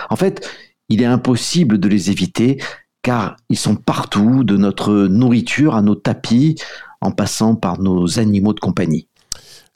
En 0.09 0.15
fait, 0.15 0.47
il 0.89 1.01
est 1.01 1.05
impossible 1.05 1.79
de 1.79 1.87
les 1.87 2.11
éviter 2.11 2.61
car 3.01 3.37
ils 3.49 3.57
sont 3.57 3.75
partout, 3.75 4.43
de 4.43 4.57
notre 4.57 5.07
nourriture 5.07 5.75
à 5.75 5.81
nos 5.81 5.95
tapis, 5.95 6.55
en 7.01 7.11
passant 7.11 7.55
par 7.55 7.79
nos 7.79 8.19
animaux 8.19 8.53
de 8.53 8.59
compagnie. 8.59 9.07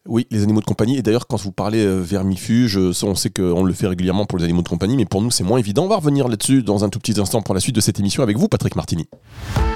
Oui, 0.06 0.28
les 0.32 0.44
animaux 0.44 0.60
de 0.60 0.66
compagnie. 0.66 0.98
Et 0.98 1.02
d'ailleurs, 1.02 1.28
quand 1.28 1.38
vous 1.38 1.54
parlez 1.54 1.86
euh, 1.86 2.02
vermifuge, 2.02 2.78
euh, 2.78 2.92
on 3.04 3.16
sait 3.16 3.30
qu'on 3.30 3.64
le 3.64 3.74
fait 3.74 3.88
régulièrement 3.88 4.26
pour 4.26 4.38
les 4.38 4.44
animaux 4.44 4.62
de 4.62 4.68
compagnie, 4.68 4.98
mais 4.98 5.06
pour 5.06 5.22
nous, 5.22 5.32
c'est 5.32 5.46
moins 5.46 5.60
évident. 5.60 5.86
On 5.86 5.90
va 5.90 5.96
revenir 5.96 6.28
là-dessus 6.28 6.62
dans 6.62 6.84
un 6.84 6.90
tout 6.90 7.00
petit 7.00 7.20
instant 7.20 7.42
pour 7.42 7.54
la 7.54 7.62
suite 7.62 7.76
de 7.76 7.82
cette 7.82 8.00
émission 8.00 8.22
avec 8.22 8.38
vous, 8.38 8.50
Patrick 8.50 8.76
Martini. 8.76 9.08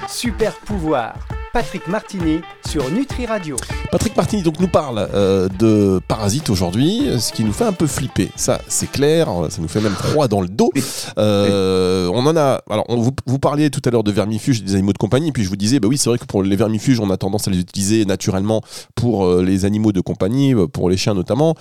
Super 0.09 0.53
pouvoir. 0.59 1.15
Patrick 1.57 1.87
Martini 1.87 2.41
sur 2.69 2.87
Nutri 2.91 3.25
Radio. 3.25 3.55
Patrick 3.91 4.15
Martini 4.15 4.43
donc 4.43 4.59
nous 4.59 4.67
parle 4.67 5.09
euh, 5.11 5.49
de 5.57 5.99
parasites 6.07 6.51
aujourd'hui, 6.51 7.09
ce 7.19 7.31
qui 7.33 7.43
nous 7.43 7.51
fait 7.51 7.63
un 7.63 7.73
peu 7.73 7.87
flipper. 7.87 8.29
Ça, 8.35 8.61
c'est 8.67 8.91
clair, 8.91 9.27
ça 9.49 9.59
nous 9.59 9.67
fait 9.67 9.81
même 9.81 9.95
froid 9.95 10.27
dans 10.27 10.41
le 10.41 10.49
dos. 10.49 10.71
Euh, 11.17 12.07
on 12.13 12.25
en 12.27 12.37
a. 12.37 12.61
Alors, 12.69 12.85
vous, 12.89 13.11
vous, 13.25 13.39
parliez 13.39 13.71
tout 13.71 13.81
à 13.85 13.89
l'heure 13.89 14.03
de 14.03 14.11
vermifuges, 14.11 14.61
des 14.63 14.75
animaux 14.75 14.93
de 14.93 14.97
compagnie, 14.99 15.31
puis 15.31 15.43
je 15.43 15.49
vous 15.49 15.55
disais, 15.55 15.79
bah 15.79 15.87
oui, 15.87 15.97
c'est 15.97 16.09
vrai 16.09 16.19
que 16.19 16.25
pour 16.25 16.43
les 16.43 16.55
vermifuges, 16.55 16.99
on 16.99 17.09
a 17.09 17.17
tendance 17.17 17.47
à 17.47 17.51
les 17.51 17.59
utiliser 17.59 18.05
naturellement 18.05 18.61
pour 18.93 19.25
euh, 19.25 19.41
les 19.41 19.65
animaux 19.65 19.91
de 19.91 20.01
compagnie, 20.01 20.53
pour 20.71 20.89
les 20.89 20.97
chiens 20.97 21.15
notamment. 21.15 21.55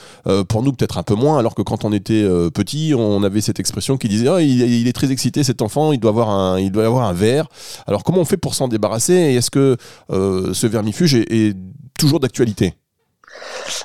pour 0.49 0.63
nous, 0.63 0.73
peut-être 0.73 0.99
un 0.99 1.03
peu 1.03 1.15
moins, 1.15 1.39
alors 1.39 1.55
que 1.55 1.63
quand 1.63 1.85
on 1.87 1.93
était 1.93 2.23
petit, 2.53 2.93
on 2.95 3.23
avait 3.23 3.41
cette 3.41 3.61
expression 3.61 3.97
qui 3.97 4.09
disait, 4.09 4.29
oh, 4.29 4.39
il, 4.39 4.87
est 4.87 4.93
très 4.93 5.11
excité 5.11 5.43
cet 5.43 5.63
enfant, 5.63 5.93
il 5.93 6.01
doit 6.01 6.11
avoir 6.11 6.29
un, 6.29 6.61
il 6.61 6.71
doit 6.71 6.85
avoir 6.85 7.09
un 7.09 7.15
verre. 7.15 7.47
Alors, 7.87 8.05
comment 8.05 8.21
on 8.21 8.27
fait 8.27 8.37
pour 8.37 8.55
s'en 8.55 8.69
débarrasser 8.69 9.15
Est-ce 9.15 9.51
que 9.51 9.77
ce 10.11 10.67
vermifuge 10.67 11.15
est 11.15 11.57
toujours 11.99 12.21
d'actualité 12.21 12.75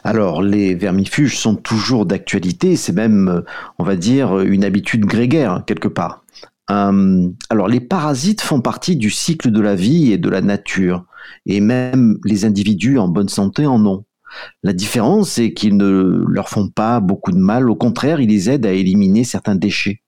alors, 0.03 0.41
les 0.41 0.75
vermifuges 0.75 1.38
sont 1.38 1.55
toujours 1.55 2.05
d'actualité, 2.05 2.75
c'est 2.75 2.93
même, 2.93 3.27
euh, 3.27 3.41
on 3.79 3.84
va 3.84 3.96
dire, 3.96 4.39
une 4.39 4.63
habitude 4.63 5.05
grégaire, 5.05 5.63
quelque 5.65 5.88
part. 5.88 6.24
Euh, 6.70 7.27
alors, 7.50 7.67
les 7.67 7.79
parasites 7.79 8.41
font 8.41 8.62
partie 8.62 8.96
du 8.96 9.10
cycle 9.10 9.51
de 9.51 9.62
la 9.62 9.75
vie 9.75 10.12
et 10.12 10.17
de 10.17 10.29
la 10.29 10.41
nature, 10.41 11.05
et 11.46 11.60
même 11.60 12.17
les 12.24 12.46
individus 12.46 12.98
en 12.98 13.08
bonne 13.08 13.29
santé 13.29 13.65
en 13.65 13.86
ont. 13.86 14.05
La 14.63 14.74
différence, 14.74 15.31
c'est 15.31 15.53
qu'ils 15.53 15.75
ne 15.75 16.24
leur 16.27 16.48
font 16.48 16.70
pas 16.70 17.00
beaucoup 17.01 17.31
de 17.31 17.38
mal, 17.38 17.70
au 17.70 17.75
contraire, 17.75 18.22
ils 18.22 18.29
les 18.29 18.50
aident 18.50 18.65
à 18.65 18.72
éliminer 18.72 19.24
certains 19.24 19.55
déchets. 19.55 20.01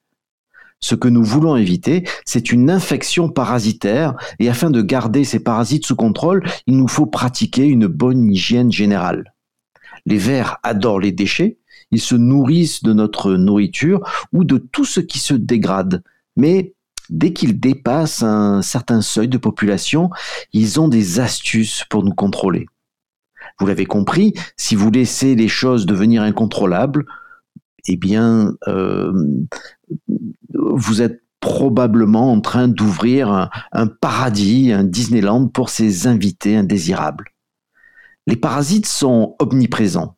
Ce 0.83 0.95
que 0.95 1.07
nous 1.07 1.23
voulons 1.23 1.55
éviter, 1.55 2.03
c'est 2.25 2.51
une 2.51 2.69
infection 2.69 3.29
parasitaire 3.29 4.15
et 4.39 4.49
afin 4.49 4.69
de 4.69 4.81
garder 4.81 5.23
ces 5.23 5.39
parasites 5.39 5.85
sous 5.85 5.95
contrôle, 5.95 6.43
il 6.67 6.75
nous 6.75 6.89
faut 6.89 7.05
pratiquer 7.05 7.63
une 7.63 7.87
bonne 7.87 8.29
hygiène 8.29 8.69
générale. 8.69 9.33
Les 10.05 10.17
vers 10.17 10.57
adorent 10.61 10.99
les 10.99 11.13
déchets, 11.13 11.57
ils 11.91 12.01
se 12.01 12.15
nourrissent 12.15 12.83
de 12.83 12.91
notre 12.91 13.35
nourriture 13.35 14.01
ou 14.33 14.43
de 14.43 14.57
tout 14.57 14.83
ce 14.83 14.99
qui 14.99 15.19
se 15.19 15.33
dégrade. 15.33 16.03
Mais 16.35 16.73
dès 17.09 17.31
qu'ils 17.31 17.61
dépassent 17.61 18.21
un 18.21 18.61
certain 18.61 19.01
seuil 19.01 19.29
de 19.29 19.37
population, 19.37 20.09
ils 20.51 20.81
ont 20.81 20.89
des 20.89 21.21
astuces 21.21 21.85
pour 21.89 22.03
nous 22.03 22.13
contrôler. 22.13 22.65
Vous 23.57 23.67
l'avez 23.67 23.85
compris, 23.85 24.33
si 24.57 24.75
vous 24.75 24.91
laissez 24.91 25.33
les 25.35 25.47
choses 25.47 25.85
devenir 25.85 26.23
incontrôlables, 26.23 27.05
eh 27.87 27.95
bien, 27.95 28.53
euh, 28.67 29.13
vous 30.53 31.01
êtes 31.01 31.23
probablement 31.39 32.31
en 32.31 32.39
train 32.39 32.69
d'ouvrir 32.69 33.49
un, 33.73 33.87
paradis, 33.87 34.71
un 34.71 34.85
Disneyland 34.85 35.47
pour 35.47 35.69
ces 35.69 36.07
invités 36.07 36.55
indésirables. 36.55 37.25
Les 38.27 38.37
parasites 38.37 38.85
sont 38.85 39.35
omniprésents. 39.39 40.15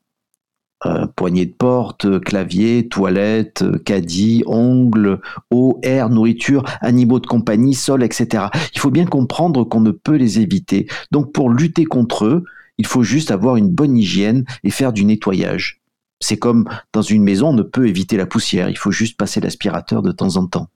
Euh, 0.85 1.07
poignée 1.15 1.47
de 1.47 1.53
porte, 1.53 2.19
clavier, 2.19 2.87
toilette, 2.87 3.63
caddie, 3.85 4.43
ongles, 4.45 5.19
eau, 5.49 5.79
air, 5.81 6.09
nourriture, 6.09 6.63
animaux 6.81 7.19
de 7.19 7.25
compagnie, 7.25 7.73
sol, 7.73 8.03
etc. 8.03 8.45
Il 8.75 8.79
faut 8.79 8.91
bien 8.91 9.05
comprendre 9.05 9.63
qu'on 9.63 9.79
ne 9.79 9.91
peut 9.91 10.17
les 10.17 10.39
éviter. 10.39 10.85
Donc 11.09 11.33
pour 11.33 11.49
lutter 11.49 11.85
contre 11.85 12.25
eux, 12.25 12.43
il 12.77 12.85
faut 12.85 13.01
juste 13.01 13.31
avoir 13.31 13.55
une 13.55 13.69
bonne 13.69 13.97
hygiène 13.97 14.45
et 14.63 14.69
faire 14.69 14.93
du 14.93 15.05
nettoyage. 15.05 15.81
C'est 16.19 16.37
comme 16.37 16.67
dans 16.93 17.01
une 17.01 17.23
maison, 17.23 17.49
on 17.49 17.53
ne 17.53 17.63
peut 17.63 17.87
éviter 17.87 18.17
la 18.17 18.25
poussière, 18.25 18.69
il 18.69 18.77
faut 18.77 18.91
juste 18.91 19.17
passer 19.17 19.41
l'aspirateur 19.41 20.01
de 20.01 20.11
temps 20.11 20.37
en 20.37 20.47
temps. 20.47 20.69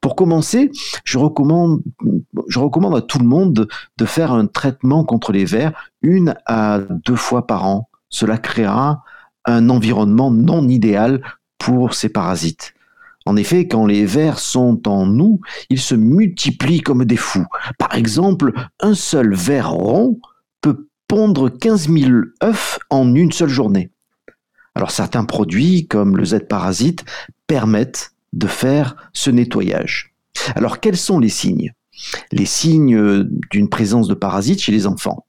Pour 0.00 0.16
commencer, 0.16 0.70
je 1.04 1.18
recommande, 1.18 1.82
à 2.96 3.02
tout 3.02 3.18
le 3.18 3.26
monde 3.26 3.68
de 3.96 4.04
faire 4.04 4.32
un 4.32 4.46
traitement 4.46 5.04
contre 5.04 5.32
les 5.32 5.44
vers 5.44 5.72
une 6.02 6.34
à 6.46 6.80
deux 7.04 7.16
fois 7.16 7.46
par 7.46 7.66
an. 7.66 7.88
Cela 8.08 8.38
créera 8.38 9.02
un 9.44 9.70
environnement 9.70 10.30
non 10.30 10.68
idéal 10.68 11.22
pour 11.58 11.94
ces 11.94 12.08
parasites. 12.08 12.74
En 13.26 13.36
effet, 13.36 13.68
quand 13.68 13.84
les 13.84 14.06
vers 14.06 14.38
sont 14.38 14.88
en 14.88 15.06
nous, 15.06 15.40
ils 15.68 15.80
se 15.80 15.94
multiplient 15.94 16.80
comme 16.80 17.04
des 17.04 17.16
fous. 17.16 17.46
Par 17.78 17.94
exemple, 17.94 18.52
un 18.80 18.94
seul 18.94 19.34
ver 19.34 19.70
rond 19.70 20.18
peut 20.62 20.88
pondre 21.08 21.50
15 21.50 21.90
000 21.90 22.10
œufs 22.42 22.78
en 22.90 23.14
une 23.14 23.32
seule 23.32 23.48
journée. 23.50 23.90
Alors 24.78 24.92
certains 24.92 25.24
produits, 25.24 25.88
comme 25.88 26.16
le 26.16 26.24
Z-parasite, 26.24 27.04
permettent 27.48 28.12
de 28.32 28.46
faire 28.46 28.94
ce 29.12 29.28
nettoyage. 29.28 30.14
Alors 30.54 30.78
quels 30.78 30.96
sont 30.96 31.18
les 31.18 31.28
signes? 31.28 31.74
Les 32.30 32.46
signes 32.46 33.24
d'une 33.50 33.68
présence 33.68 34.06
de 34.06 34.14
parasites 34.14 34.60
chez 34.62 34.70
les 34.70 34.86
enfants. 34.86 35.26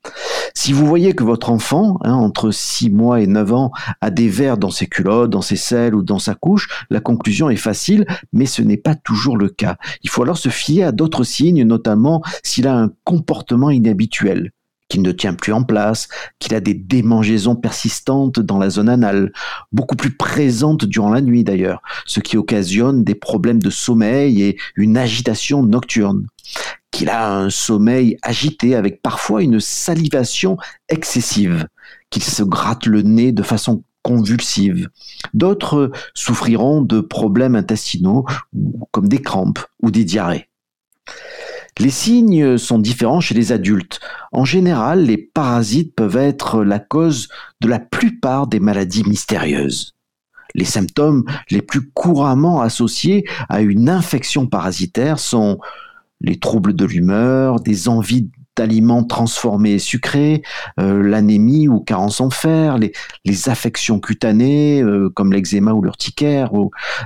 Si 0.54 0.72
vous 0.72 0.86
voyez 0.86 1.14
que 1.14 1.24
votre 1.24 1.50
enfant, 1.50 1.98
hein, 2.04 2.14
entre 2.14 2.52
6 2.52 2.92
mois 2.92 3.22
et 3.22 3.26
9 3.28 3.52
ans, 3.54 3.72
a 4.02 4.12
des 4.12 4.30
vers 4.30 4.60
dans 4.60 4.70
ses 4.70 4.86
culottes, 4.86 5.32
dans 5.32 5.42
ses 5.42 5.56
selles 5.56 5.96
ou 5.96 6.04
dans 6.04 6.20
sa 6.20 6.36
couche, 6.36 6.86
la 6.92 7.00
conclusion 7.00 7.50
est 7.50 7.56
facile, 7.56 8.06
mais 8.32 8.46
ce 8.46 8.62
n'est 8.62 8.78
pas 8.78 8.94
toujours 8.94 9.36
le 9.36 9.50
cas. 9.50 9.78
Il 10.04 10.12
faut 10.12 10.22
alors 10.22 10.38
se 10.38 10.50
fier 10.50 10.84
à 10.84 10.92
d'autres 10.92 11.24
signes, 11.24 11.64
notamment 11.64 12.22
s'il 12.44 12.68
a 12.68 12.78
un 12.78 12.92
comportement 13.04 13.72
inhabituel 13.72 14.52
qu'il 14.90 15.02
ne 15.02 15.12
tient 15.12 15.34
plus 15.34 15.54
en 15.54 15.64
place, 15.64 16.10
qu'il 16.40 16.56
a 16.56 16.60
des 16.60 16.74
démangeaisons 16.74 17.56
persistantes 17.56 18.40
dans 18.40 18.58
la 18.58 18.70
zone 18.70 18.90
anale, 18.90 19.32
beaucoup 19.72 19.96
plus 19.96 20.16
présentes 20.16 20.86
durant 20.86 21.12
la 21.12 21.22
nuit 21.22 21.44
d'ailleurs, 21.44 21.82
ce 22.06 22.20
qui 22.20 22.38
occasionne 22.38 23.04
des 23.04 23.16
problèmes 23.16 23.62
de 23.62 23.70
sommeil 23.70 24.42
et 24.42 24.58
une 24.76 24.98
agitation 24.98 25.64
nocturne 25.64 26.28
qu'il 26.92 27.10
a 27.10 27.32
un 27.32 27.50
sommeil 27.50 28.18
agité 28.24 28.76
avec 28.76 29.02
parfois 29.02 29.44
une 29.44 29.60
salivation 29.60 30.58
excessive, 30.90 31.68
qu'il 32.10 32.24
se 32.24 32.42
gratte 32.42 32.88
le 32.88 33.04
nez 33.04 33.32
de 33.32 33.44
façon 33.44 33.84
convulsive. 34.02 34.90
D'autres 35.34 35.92
souffriront 36.16 36.82
de 36.82 37.00
problèmes 37.00 37.56
intestinaux 37.56 38.26
comme 38.92 39.08
des 39.08 39.22
crampes 39.22 39.60
ou 39.82 39.92
des 39.92 40.04
diarrhées. 40.04 40.50
Les 41.80 41.90
signes 41.90 42.58
sont 42.58 42.78
différents 42.78 43.22
chez 43.22 43.36
les 43.36 43.52
adultes. 43.54 44.02
En 44.34 44.44
général, 44.44 45.06
les 45.06 45.18
parasites 45.18 45.96
peuvent 45.96 46.18
être 46.18 46.64
la 46.64 46.80
cause 46.80 47.30
de 47.62 47.70
la 47.70 47.80
plupart 47.80 48.48
des 48.48 48.60
maladies 48.60 49.04
mystérieuses. 49.06 49.96
Les 50.56 50.66
symptômes 50.66 51.24
les 51.50 51.62
plus 51.62 51.90
couramment 51.92 52.62
associés 52.62 53.26
à 53.48 53.62
une 53.62 53.90
infection 53.90 54.48
parasitaire 54.48 55.20
sont 55.20 55.60
les 56.22 56.38
troubles 56.38 56.74
de 56.74 56.86
l'humeur, 56.86 57.62
des 57.62 57.88
envies 57.88 58.30
d'aliments 58.58 59.06
transformés 59.06 59.74
et 59.74 59.80
sucrés, 59.80 60.42
euh, 60.82 61.02
l'anémie 61.02 61.70
ou 61.70 61.80
carence 61.80 62.20
en 62.20 62.30
fer, 62.30 62.78
les, 62.78 62.92
affections 63.48 64.02
cutanées 64.02 64.82
euh, 64.82 65.10
comme 65.10 65.32
l'eczéma 65.32 65.72
ou 65.72 65.82
l'urticaire, 65.82 66.52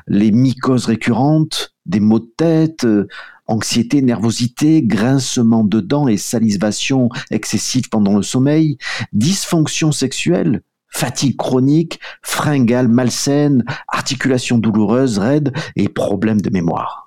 les 0.08 0.32
mycoses 0.32 0.88
récurrentes, 0.88 1.76
des 1.86 2.00
maux 2.00 2.20
de 2.20 2.32
tête, 2.38 2.86
euh, 2.86 3.08
anxiété, 3.48 4.02
nervosité, 4.02 4.82
grincement 4.84 5.64
de 5.64 5.80
dents 5.80 6.08
et 6.08 6.18
salivation 6.18 7.10
excessive 7.32 7.90
pendant 7.90 8.16
le 8.16 8.24
sommeil, 8.24 8.78
dysfonction 9.12 9.92
sexuelle, 9.92 10.62
fatigue 10.90 11.38
chronique, 11.38 12.00
fringale 12.22 12.88
malsaine, 12.88 13.64
articulation 13.88 14.58
douloureuse, 14.58 15.18
raide 15.18 15.54
et 15.76 15.90
problèmes 15.90 16.42
de 16.42 16.50
mémoire. 16.50 17.03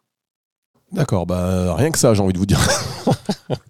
D'accord, 0.97 1.27
bah 1.27 1.75
rien 1.77 1.91
que 1.91 1.99
ça, 1.99 2.15
j'ai 2.15 2.23
envie 2.23 2.33
de 2.33 2.39
vous 2.39 2.47
dire. 2.47 2.59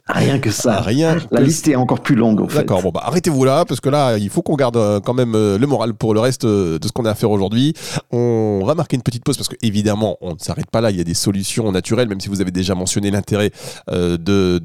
Rien 0.09 0.38
que 0.38 0.50
ça. 0.52 0.80
Rien. 0.80 1.16
La 1.33 1.40
que 1.40 1.45
liste 1.45 1.66
est 1.68 1.75
encore 1.75 2.00
plus 2.00 2.14
longue, 2.14 2.40
en 2.40 2.49
fait. 2.49 2.59
D'accord, 2.59 2.80
bon 2.80 2.90
bah 2.90 3.02
arrêtez-vous 3.04 3.45
là, 3.45 3.64
parce 3.66 3.80
que 3.80 3.88
là, 3.88 4.16
il 4.16 4.30
faut 4.30 4.40
qu'on 4.40 4.54
garde 4.54 4.76
euh, 4.76 5.00
quand 5.00 5.12
même 5.12 5.35
euh, 5.35 5.59
le 5.59 5.66
moral 5.66 5.95
pour 5.95 6.14
le 6.14 6.21
reste 6.21 6.45
euh, 6.45 6.78
de 6.78 6.87
ce 6.87 6.92
qu'on 6.92 7.04
a 7.04 7.11
à 7.11 7.14
faire 7.16 7.30
aujourd'hui. 7.30 7.75
On 8.12 8.62
va 8.64 8.75
marquer 8.76 8.95
une 8.97 9.02
petite 9.02 9.25
pause, 9.25 9.37
parce 9.37 9.49
que 9.49 9.56
évidemment, 9.62 10.16
on 10.21 10.35
ne 10.35 10.38
s'arrête 10.38 10.71
pas 10.71 10.80
là, 10.80 10.90
il 10.92 10.97
y 10.97 11.00
a 11.00 11.04
des 11.04 11.12
solutions 11.14 11.71
naturelles, 11.73 12.09
même 12.09 12.21
si 12.21 12.28
vous 12.28 12.40
avez 12.40 12.52
déjà 12.52 12.75
mentionné 12.76 13.11
l'intérêt 13.11 13.50
de, 13.90 14.16
de, 14.16 14.59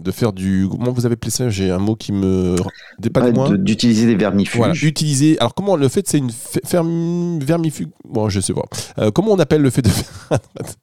de 0.00 0.10
faire 0.10 0.32
du... 0.32 0.66
Comment 0.70 0.90
vous 0.92 1.04
avez 1.06 1.12
appelé 1.14 1.30
ça? 1.30 1.50
J'ai 1.50 1.70
un 1.70 1.78
mot 1.78 1.94
qui 1.94 2.12
me 2.12 2.56
dépasse 2.98 3.24
Ouais, 3.24 3.32
moins. 3.32 3.50
de- 3.50 3.56
D'utiliser 3.58 4.06
des 4.06 4.16
vermifuges. 4.16 4.56
Voilà, 4.56 4.74
utiliser. 4.74 5.38
Alors 5.38 5.54
comment 5.54 5.76
le 5.76 5.88
fait, 5.88 6.08
c'est 6.08 6.18
une 6.18 6.30
fe- 6.30 6.64
ferm- 6.66 7.38
vermifuge. 7.44 7.88
Bon, 8.08 8.28
je 8.30 8.40
sais 8.40 8.54
pas. 8.54 8.62
Euh, 8.98 9.10
comment 9.10 9.32
on 9.32 9.38
appelle 9.38 9.60
le 9.60 9.70
fait 9.70 9.82
de 9.82 9.88
faire- 9.90 10.38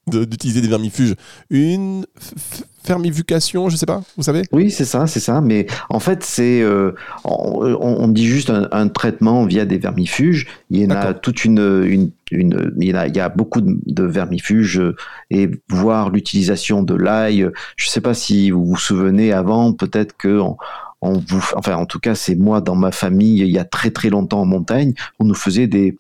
de- 0.10 0.26
d'utiliser 0.26 0.62
des 0.62 0.68
vermifuges 0.68 1.16
Une 1.50 2.02
f- 2.04 2.34
f- 2.36 2.64
fermifucation, 2.84 3.70
je 3.70 3.76
sais 3.78 3.86
pas. 3.86 4.02
Vous 4.18 4.24
savez? 4.24 4.42
Oui, 4.52 4.72
c'est 4.72 4.86
ça, 4.86 5.06
c'est 5.08 5.20
ça. 5.20 5.42
Mais 5.42 5.68
en 5.90 6.00
fait, 6.00 6.24
c'est 6.24 6.62
euh, 6.62 6.94
on, 7.24 7.78
on- 7.82 8.08
dit 8.08 8.26
juste 8.26 8.50
un, 8.50 8.68
un 8.72 8.88
traitement 8.88 9.46
via 9.46 9.66
des 9.66 9.78
vermifuges. 9.78 10.48
Il 10.72 10.80
y 10.82 10.86
en 10.86 10.90
a 10.92 11.14
toute 11.14 11.46
une, 11.46 11.60
une, 11.86 12.12
une- 12.32 12.74
il 12.80 12.88
y 12.88 12.94
a, 12.94 13.08
il 13.08 13.16
y 13.16 13.20
a 13.20 13.30
beaucoup 13.30 13.62
de, 13.62 13.78
de 13.86 14.04
vermifuges 14.04 14.80
euh, 14.80 14.96
et 15.30 15.50
voir 15.70 16.10
l'utilisation 16.10 16.82
de 16.84 16.96
l'ail. 16.96 17.48
Je 17.76 17.86
ne 17.86 17.90
sais 17.92 18.02
pas 18.02 18.14
si 18.16 18.50
vous 18.52 18.66
vous 18.66 18.78
souvenez 18.78 19.32
avant, 19.34 19.74
peut-être 19.74 20.18
que 20.18 20.40
on, 20.40 20.58
on 21.02 21.14
vous, 21.14 21.44
enfin 21.56 21.76
en 21.76 21.86
tout 21.86 22.00
cas 22.00 22.14
c'est 22.16 22.36
moi 22.36 22.60
dans 22.60 22.76
ma 22.76 22.92
famille 22.92 23.40
il 23.40 23.48
y 23.52 23.58
a 23.60 23.64
très 23.64 23.90
très 23.92 24.10
longtemps 24.10 24.42
en 24.42 24.46
montagne, 24.46 24.94
on 25.20 25.26
nous 25.26 25.34
faisait 25.36 25.66
des 25.68 25.96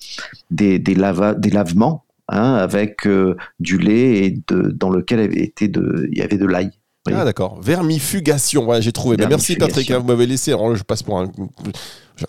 des 0.51 0.78
des, 0.80 0.94
lava, 0.96 1.36
des 1.36 1.51
lavements. 1.51 2.04
Hein, 2.29 2.55
avec 2.55 3.05
euh, 3.05 3.36
du 3.59 3.77
lait 3.77 4.25
et 4.25 4.41
de, 4.48 4.69
dans 4.71 4.89
lequel 4.89 5.19
avait 5.19 5.41
été 5.41 5.67
de, 5.67 6.07
il 6.12 6.17
y 6.17 6.21
avait 6.21 6.38
de 6.38 6.45
l'ail. 6.45 6.71
Oui. 7.07 7.13
Ah 7.15 7.25
d'accord. 7.25 7.62
Vermifugation. 7.62 8.65
Voilà, 8.65 8.81
j'ai 8.81 8.91
trouvé. 8.91 9.17
Bah, 9.17 9.27
merci. 9.29 9.55
Patrick. 9.55 9.89
hein, 9.91 10.00
vous 10.00 10.07
m'avez 10.07 10.25
laissé. 10.27 10.51
Alors, 10.51 10.75
je 10.75 10.83
passe 10.83 11.01
pour 11.01 11.19
un. 11.19 11.31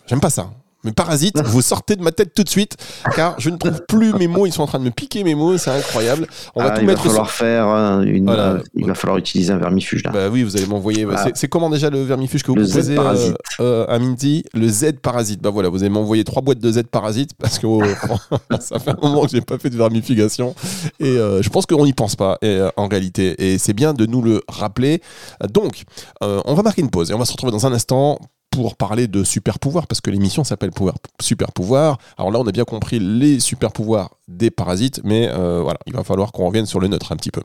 J'aime 0.07 0.21
pas 0.21 0.31
ça. 0.31 0.51
Mais 0.85 0.93
parasite, 0.93 1.39
vous 1.45 1.63
sortez 1.63 1.97
de 1.97 2.03
ma 2.03 2.11
tête 2.13 2.33
tout 2.35 2.43
de 2.45 2.49
suite, 2.49 2.77
car 3.15 3.35
je 3.39 3.51
ne 3.51 3.57
trouve 3.57 3.81
plus 3.87 4.13
mes 4.15 4.27
mots. 4.29 4.47
Ils 4.47 4.53
sont 4.53 4.63
en 4.63 4.67
train 4.67 4.79
de 4.79 4.85
me 4.85 4.91
piquer 4.91 5.25
mes 5.25 5.35
mots. 5.35 5.59
C'est 5.59 5.71
incroyable. 5.71 6.27
On 6.55 6.63
va 6.63 6.69
Ah, 6.73 6.75
tout 6.77 6.81
il 6.83 6.87
mettre 6.87 7.03
va 7.03 7.09
falloir 7.11 7.27
sur- 7.27 7.37
faire 7.37 7.69
euh, 7.69 8.03
une. 8.03 8.25
Voilà. 8.25 8.43
euh, 8.53 8.63
il 8.75 8.87
va 8.87 8.95
falloir 8.95 9.19
utiliser 9.19 9.53
un 9.53 9.59
vermifuge 9.59 10.03
là. 10.05 10.11
Bah 10.11 10.29
oui, 10.31 10.43
vous 10.43 10.57
allez 10.57 10.67
m'envoyer. 10.67 11.07
Ah. 11.15 11.27
C'est- 11.35 11.49
comment 11.49 11.69
déjà 11.71 11.91
le 11.91 12.03
vermifuge 12.03 12.43
que 12.43 12.49
vous 12.51 12.55
Le 12.57 12.65
proposez 12.67 12.97
euh, 12.99 13.33
euh, 13.61 13.87
à 13.89 13.99
Minty 13.99 14.45
Le 14.55 14.69
Z 14.69 14.93
parasite. 15.03 15.43
Bah 15.43 15.51
voilà, 15.51 15.69
vous 15.69 15.83
allez 15.83 15.91
m'envoyer 15.91 16.25
trois 16.25 16.43
boîtes 16.43 16.61
de 16.61 16.71
Z 16.73 16.85
parasite 16.91 17.33
parce 17.39 17.59
que 17.59 17.67
oh, 17.67 17.83
ça 18.61 18.79
fait 18.79 18.91
un 18.91 18.99
moment 19.03 19.23
que 19.25 19.31
j'ai 19.31 19.41
pas 19.41 19.59
fait 19.59 19.71
de 19.71 19.77
vermifugation 19.77 20.55
et 20.99 21.17
je 21.17 21.49
pense 21.49 21.67
qu'on 21.67 21.85
n'y 21.85 21.93
pense 21.93 22.17
pas 22.17 22.39
et, 22.43 22.61
en 22.77 22.89
réalité. 22.89 23.53
Et 23.53 23.59
c'est 23.59 23.73
bien 23.75 23.93
de 23.93 24.07
nous 24.07 24.23
le 24.23 24.43
rappeler. 24.49 25.03
Donc, 25.53 25.83
on 26.21 26.55
va 26.55 26.63
marquer 26.63 26.81
une 26.83 26.91
pause 26.91 27.11
et 27.11 27.15
on 27.15 27.19
va 27.19 27.25
se 27.25 27.33
retrouver 27.33 27.53
dans 27.53 27.67
un 27.67 27.73
instant 27.73 28.19
pour 28.51 28.77
parler 28.77 29.07
de 29.07 29.25
super 29.25 29.59
pouvoirs 29.59 29.87
parce 29.87 30.01
que 30.01 30.11
l'émission 30.11 30.45
s'appelle 30.45 30.71
Pouvoir 30.71 30.97
Super 31.21 31.53
Pouvoir. 31.53 31.99
Alors 32.19 32.31
là, 32.31 32.41
on 32.41 32.47
a 32.47 32.53
bien 32.53 32.65
compris 32.65 32.99
les 32.99 33.41
super 33.41 33.73
pouvoirs 33.73 34.11
des 34.29 34.51
parasites, 34.51 35.01
mais 35.05 35.29
euh, 35.29 35.61
voilà, 35.63 35.79
il 35.87 35.93
va 35.93 36.05
falloir 36.05 36.33
qu'on 36.33 36.47
revienne 36.47 36.67
sur 36.67 36.81
le 36.81 36.89
neutre 36.89 37.13
un 37.13 37.17
petit 37.17 37.31
peu. 37.31 37.43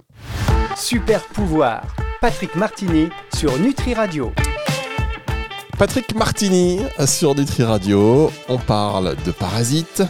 Super 0.75 1.24
pouvoir. 1.27 1.83
Patrick 2.21 2.55
Martini 2.55 3.09
sur 3.35 3.57
Nutri 3.59 3.93
Radio. 3.93 4.31
Patrick 5.77 6.15
Martini 6.15 6.80
sur 7.06 7.36
Nutri 7.36 7.63
Radio. 7.63 8.32
On 8.49 8.58
parle 8.58 9.15
de 9.25 9.32
parasites. 9.32 10.03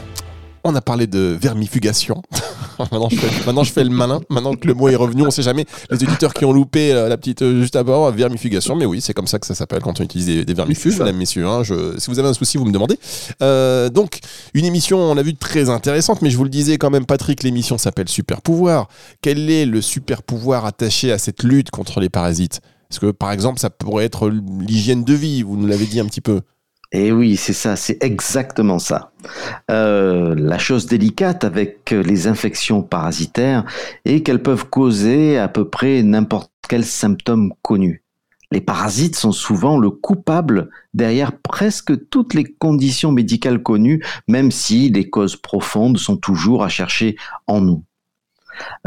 On 0.64 0.76
a 0.76 0.82
parlé 0.82 1.08
de 1.08 1.38
vermifugation. 1.40 2.22
maintenant, 2.92 3.10
je 3.10 3.16
fais, 3.18 3.46
maintenant, 3.46 3.64
je 3.64 3.72
fais 3.72 3.84
le 3.84 3.90
malin. 3.90 4.20
Maintenant 4.30 4.56
que 4.56 4.68
le 4.68 4.74
mot 4.74 4.90
est 4.90 4.96
revenu, 4.96 5.24
on 5.24 5.32
sait 5.32 5.42
jamais. 5.44 5.66
Les 5.90 6.04
auditeurs 6.04 6.34
qui 6.34 6.46
ont 6.46 6.52
loupé 6.54 6.92
euh, 6.94 7.08
la 7.10 7.18
petite 7.18 7.42
euh, 7.42 7.62
juste 7.62 7.76
avant, 7.76 8.10
vermifugation. 8.12 8.76
Mais 8.76 8.86
oui, 8.86 9.02
c'est 9.02 9.14
comme 9.14 9.28
ça 9.28 9.40
que 9.40 9.46
ça 9.48 9.56
s'appelle 9.56 9.82
quand 9.82 10.00
on 10.00 10.04
utilise 10.04 10.26
des, 10.28 10.46
des 10.46 10.54
vermifuges, 10.54 10.98
mesdames, 11.00 11.16
messieurs. 11.18 11.46
hein. 11.48 11.64
Je- 11.64 11.98
si 11.98 12.10
vous 12.10 12.20
avez 12.20 12.28
un 12.30 12.34
souci, 12.34 12.58
vous 12.58 12.66
me 12.66 12.72
demandez. 12.72 13.00
Euh, 13.42 13.90
donc, 13.90 14.20
une 14.54 14.66
émission, 14.66 15.00
on 15.00 15.14
l'a 15.16 15.24
vu, 15.24 15.36
très 15.36 15.70
intéressante. 15.70 16.22
Mais 16.22 16.30
je 16.30 16.38
vous 16.38 16.44
le 16.44 16.50
disais 16.50 16.78
quand 16.78 16.90
même, 16.90 17.06
Patrick, 17.06 17.44
l'émission 17.44 17.78
s'appelle 17.78 18.10
Super 18.10 18.42
Pouvoir. 18.42 18.88
Quel 19.22 19.50
est 19.50 19.66
le 19.66 19.82
super 19.82 20.24
pouvoir 20.24 20.66
attaché 20.66 21.12
à 21.12 21.18
cette 21.18 21.44
lutte 21.44 21.72
contre 21.72 22.00
les 22.00 22.10
parasites? 22.10 22.62
Est-ce 22.92 23.00
que, 23.00 23.12
par 23.12 23.32
exemple, 23.32 23.60
ça 23.60 23.70
pourrait 23.70 24.06
être 24.06 24.30
l'hygiène 24.30 25.04
de 25.04 25.14
vie? 25.14 25.42
Vous 25.42 25.58
nous 25.58 25.66
l'avez 25.68 25.86
dit 25.86 26.00
un 26.00 26.06
petit 26.06 26.22
peu. 26.22 26.42
Et 26.96 27.12
oui, 27.12 27.36
c'est 27.36 27.52
ça, 27.52 27.76
c'est 27.76 28.02
exactement 28.02 28.80
ça. 28.80 29.12
Euh, 29.70 30.34
la 30.38 30.58
chose 30.58 30.86
délicate 30.86 31.44
avec 31.44 31.92
les 31.92 32.28
infections 32.28 32.84
parasitaires 32.84 33.66
est 34.06 34.22
qu'elles 34.22 34.42
peuvent 34.42 34.70
causer 34.70 35.38
à 35.38 35.50
peu 35.50 35.68
près 35.68 36.04
n'importe 36.04 36.54
quel 36.70 36.86
symptôme 36.86 37.52
connu. 37.62 38.02
Les 38.50 38.62
parasites 38.62 39.18
sont 39.18 39.34
souvent 39.34 39.78
le 39.78 39.90
coupable 39.90 40.70
derrière 40.94 41.38
presque 41.38 42.08
toutes 42.10 42.34
les 42.34 42.46
conditions 42.46 43.12
médicales 43.12 43.62
connues, 43.62 44.02
même 44.30 44.50
si 44.50 44.90
les 44.90 45.10
causes 45.10 45.36
profondes 45.36 45.98
sont 45.98 46.16
toujours 46.16 46.64
à 46.64 46.70
chercher 46.70 47.18
en 47.46 47.60
nous. 47.60 47.84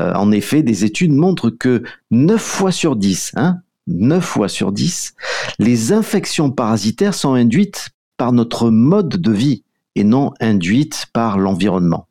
Euh, 0.01 0.15
en 0.15 0.33
effet, 0.33 0.63
des 0.63 0.87
études 0.87 1.13
montrent 1.13 1.51
que 1.51 1.83
9 2.11 2.41
fois 2.41 2.73
sur 2.73 2.97
10, 2.97 3.33
hein, 3.37 3.59
9 3.87 4.25
fois 4.25 4.49
sur 4.49 4.73
10, 4.73 5.15
les 5.59 5.93
infections 5.93 6.51
parasitaires 6.51 7.13
sont 7.13 7.35
induites 7.35 7.91
par 8.19 8.33
notre 8.33 8.71
mode 8.71 9.09
de 9.09 9.33
vie 9.33 9.65
et 9.95 10.05
non 10.05 10.33
induites 10.41 11.07
par 11.15 11.39
l'environnement. 11.39 12.07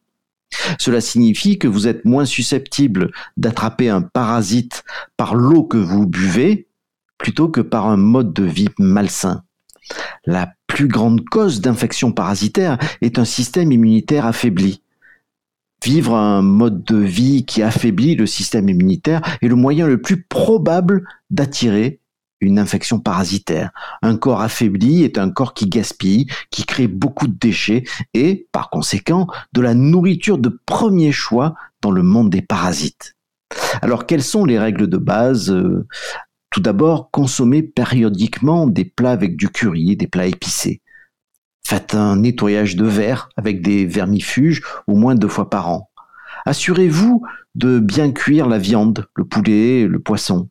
Cela 0.79 1.01
signifie 1.01 1.59
que 1.59 1.67
vous 1.67 1.87
êtes 1.87 2.05
moins 2.05 2.25
susceptible 2.25 3.11
d'attraper 3.35 3.89
un 3.89 4.01
parasite 4.01 4.83
par 5.17 5.35
l'eau 5.35 5.63
que 5.63 5.77
vous 5.77 6.07
buvez 6.07 6.67
plutôt 7.17 7.49
que 7.49 7.61
par 7.61 7.87
un 7.87 7.97
mode 7.97 8.33
de 8.33 8.43
vie 8.43 8.69
malsain. 8.79 9.43
La 10.25 10.53
plus 10.67 10.87
grande 10.87 11.23
cause 11.25 11.61
d'infection 11.61 12.11
parasitaire 12.11 12.77
est 13.01 13.19
un 13.19 13.25
système 13.25 13.71
immunitaire 13.71 14.25
affaibli. 14.25 14.81
Vivre 15.83 16.15
un 16.15 16.41
mode 16.41 16.83
de 16.83 16.97
vie 16.97 17.45
qui 17.45 17.61
affaiblit 17.61 18.15
le 18.15 18.25
système 18.25 18.67
immunitaire 18.67 19.21
est 19.41 19.47
le 19.47 19.55
moyen 19.55 19.87
le 19.87 20.01
plus 20.01 20.23
probable 20.23 21.07
d'attirer 21.29 21.99
une 22.41 22.59
infection 22.59 22.99
parasitaire. 22.99 23.71
Un 24.01 24.15
corps 24.17 24.41
affaibli 24.41 25.03
est 25.03 25.17
un 25.17 25.29
corps 25.29 25.53
qui 25.53 25.67
gaspille, 25.67 26.27
qui 26.51 26.65
crée 26.65 26.87
beaucoup 26.87 27.27
de 27.27 27.37
déchets 27.37 27.83
et, 28.13 28.47
par 28.51 28.69
conséquent, 28.69 29.27
de 29.53 29.61
la 29.61 29.73
nourriture 29.73 30.37
de 30.37 30.59
premier 30.65 31.11
choix 31.11 31.55
dans 31.81 31.91
le 31.91 32.03
monde 32.03 32.29
des 32.29 32.41
parasites. 32.41 33.15
Alors, 33.81 34.05
quelles 34.05 34.23
sont 34.23 34.45
les 34.45 34.59
règles 34.59 34.87
de 34.87 34.97
base 34.97 35.51
Euh, 35.51 35.87
Tout 36.49 36.61
d'abord, 36.61 37.11
consommer 37.11 37.61
périodiquement 37.61 38.67
des 38.67 38.85
plats 38.85 39.11
avec 39.11 39.35
du 39.35 39.49
curry, 39.49 39.95
des 39.95 40.07
plats 40.07 40.27
épicés. 40.27 40.81
Faites 41.65 41.93
un 41.93 42.15
nettoyage 42.15 42.77
de 42.77 42.85
verre 42.85 43.29
avec 43.35 43.61
des 43.61 43.85
vermifuges 43.85 44.63
au 44.87 44.95
moins 44.95 45.15
deux 45.15 45.27
fois 45.27 45.49
par 45.49 45.69
an. 45.69 45.89
Assurez-vous 46.45 47.25
de 47.55 47.79
bien 47.79 48.11
cuire 48.11 48.47
la 48.47 48.57
viande, 48.57 49.07
le 49.15 49.25
poulet, 49.25 49.85
le 49.85 49.99
poisson. 49.99 50.47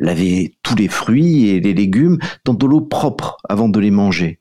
Lavez 0.00 0.56
tous 0.62 0.76
les 0.76 0.88
fruits 0.88 1.48
et 1.48 1.60
les 1.60 1.74
légumes 1.74 2.18
dans 2.44 2.54
de 2.54 2.66
l'eau 2.66 2.80
propre 2.80 3.36
avant 3.48 3.68
de 3.68 3.80
les 3.80 3.90
manger. 3.90 4.40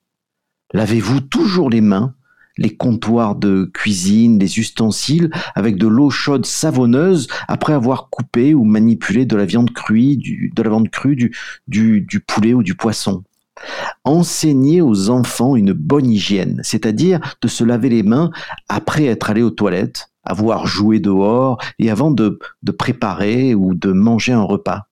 Lavez-vous 0.74 1.22
toujours 1.22 1.70
les 1.70 1.82
mains, 1.82 2.14
les 2.58 2.76
comptoirs 2.76 3.36
de 3.36 3.70
cuisine, 3.74 4.40
les 4.40 4.60
ustensiles 4.60 5.32
avec 5.56 5.78
de 5.78 5.88
l'eau 5.88 6.10
chaude 6.10 6.46
savonneuse 6.46 7.28
après 7.48 7.74
avoir 7.74 8.10
coupé 8.10 8.54
ou 8.54 8.66
manipulé 8.66 9.26
de 9.26 9.36
la 9.36 9.46
viande 9.46 9.72
crue, 9.72 10.18
du, 10.18 10.52
de 10.56 10.62
la 10.62 10.70
viande 10.70 10.90
crue, 10.90 11.16
du, 11.68 12.20
poulet 12.28 12.54
ou 12.54 12.64
du 12.64 12.76
poisson. 12.76 13.24
Enseignez 14.04 14.82
aux 14.82 15.10
enfants 15.10 15.56
une 15.56 15.74
bonne 15.74 16.12
hygiène, 16.12 16.62
c'est-à-dire 16.64 17.20
de 17.42 17.48
se 17.48 17.64
laver 17.64 17.90
les 17.90 18.04
mains 18.04 18.30
après 18.70 19.06
être 19.06 19.32
allé 19.32 19.42
aux 19.42 19.50
toilettes, 19.50 20.10
avoir 20.24 20.68
joué 20.68 21.00
dehors 21.00 21.58
et 21.80 21.90
avant 21.90 22.12
de 22.12 22.38
préparer 22.78 23.56
ou 23.56 23.74
de 23.74 23.92
manger 23.92 24.34
un 24.34 24.44
repas. 24.44 24.88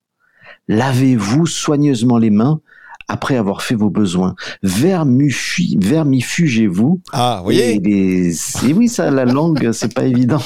Lavez-vous 0.68 1.46
soigneusement 1.46 2.18
les 2.18 2.30
mains 2.30 2.60
après 3.08 3.36
avoir 3.36 3.62
fait 3.62 3.74
vos 3.74 3.90
besoins. 3.90 4.34
Vermifu- 4.64 5.76
vermifugez-vous. 5.78 7.00
Ah, 7.12 7.40
vous 7.44 7.52
Et, 7.52 7.78
les... 7.78 8.32
et 8.68 8.72
oui, 8.72 8.88
ça, 8.88 9.10
la 9.10 9.24
langue, 9.24 9.70
c'est 9.72 9.94
pas 9.94 10.06
évident. 10.06 10.42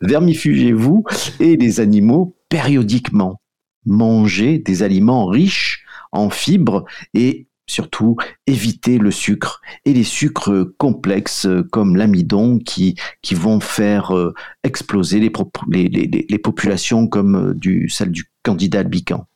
Vermifugez-vous 0.00 1.04
et 1.40 1.56
les 1.56 1.80
animaux 1.80 2.36
périodiquement. 2.48 3.40
Mangez 3.86 4.58
des 4.58 4.82
aliments 4.82 5.26
riches 5.26 5.84
en 6.12 6.30
fibres 6.30 6.84
et 7.12 7.48
surtout 7.66 8.16
éviter 8.46 8.98
le 8.98 9.10
sucre 9.10 9.60
et 9.84 9.92
les 9.92 10.04
sucres 10.04 10.66
complexes 10.78 11.48
comme 11.72 11.96
l'amidon 11.96 12.58
qui, 12.58 12.94
qui 13.22 13.34
vont 13.34 13.58
faire 13.58 14.12
exploser 14.62 15.18
les, 15.18 15.32
les, 15.70 16.26
les, 16.28 16.38
populations 16.38 17.06
comme 17.08 17.54
du, 17.54 17.88
celle 17.88 18.10
du 18.10 18.30
candidat 18.42 18.80
albican. 18.80 19.26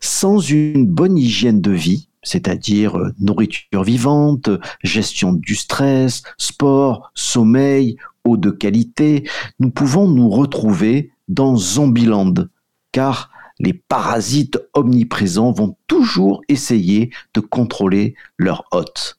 Sans 0.00 0.38
une 0.38 0.86
bonne 0.86 1.18
hygiène 1.18 1.60
de 1.60 1.70
vie, 1.70 2.08
c'est-à-dire 2.22 2.98
nourriture 3.18 3.84
vivante, 3.84 4.50
gestion 4.82 5.32
du 5.32 5.54
stress, 5.54 6.22
sport, 6.38 7.10
sommeil, 7.14 7.96
eau 8.24 8.36
de 8.36 8.50
qualité, 8.50 9.28
nous 9.60 9.70
pouvons 9.70 10.08
nous 10.08 10.28
retrouver 10.28 11.12
dans 11.28 11.56
Zombieland, 11.56 12.34
car 12.92 13.30
les 13.58 13.72
parasites 13.72 14.58
omniprésents 14.74 15.52
vont 15.52 15.76
toujours 15.86 16.42
essayer 16.48 17.10
de 17.34 17.40
contrôler 17.40 18.14
leur 18.36 18.64
hôte. 18.72 19.18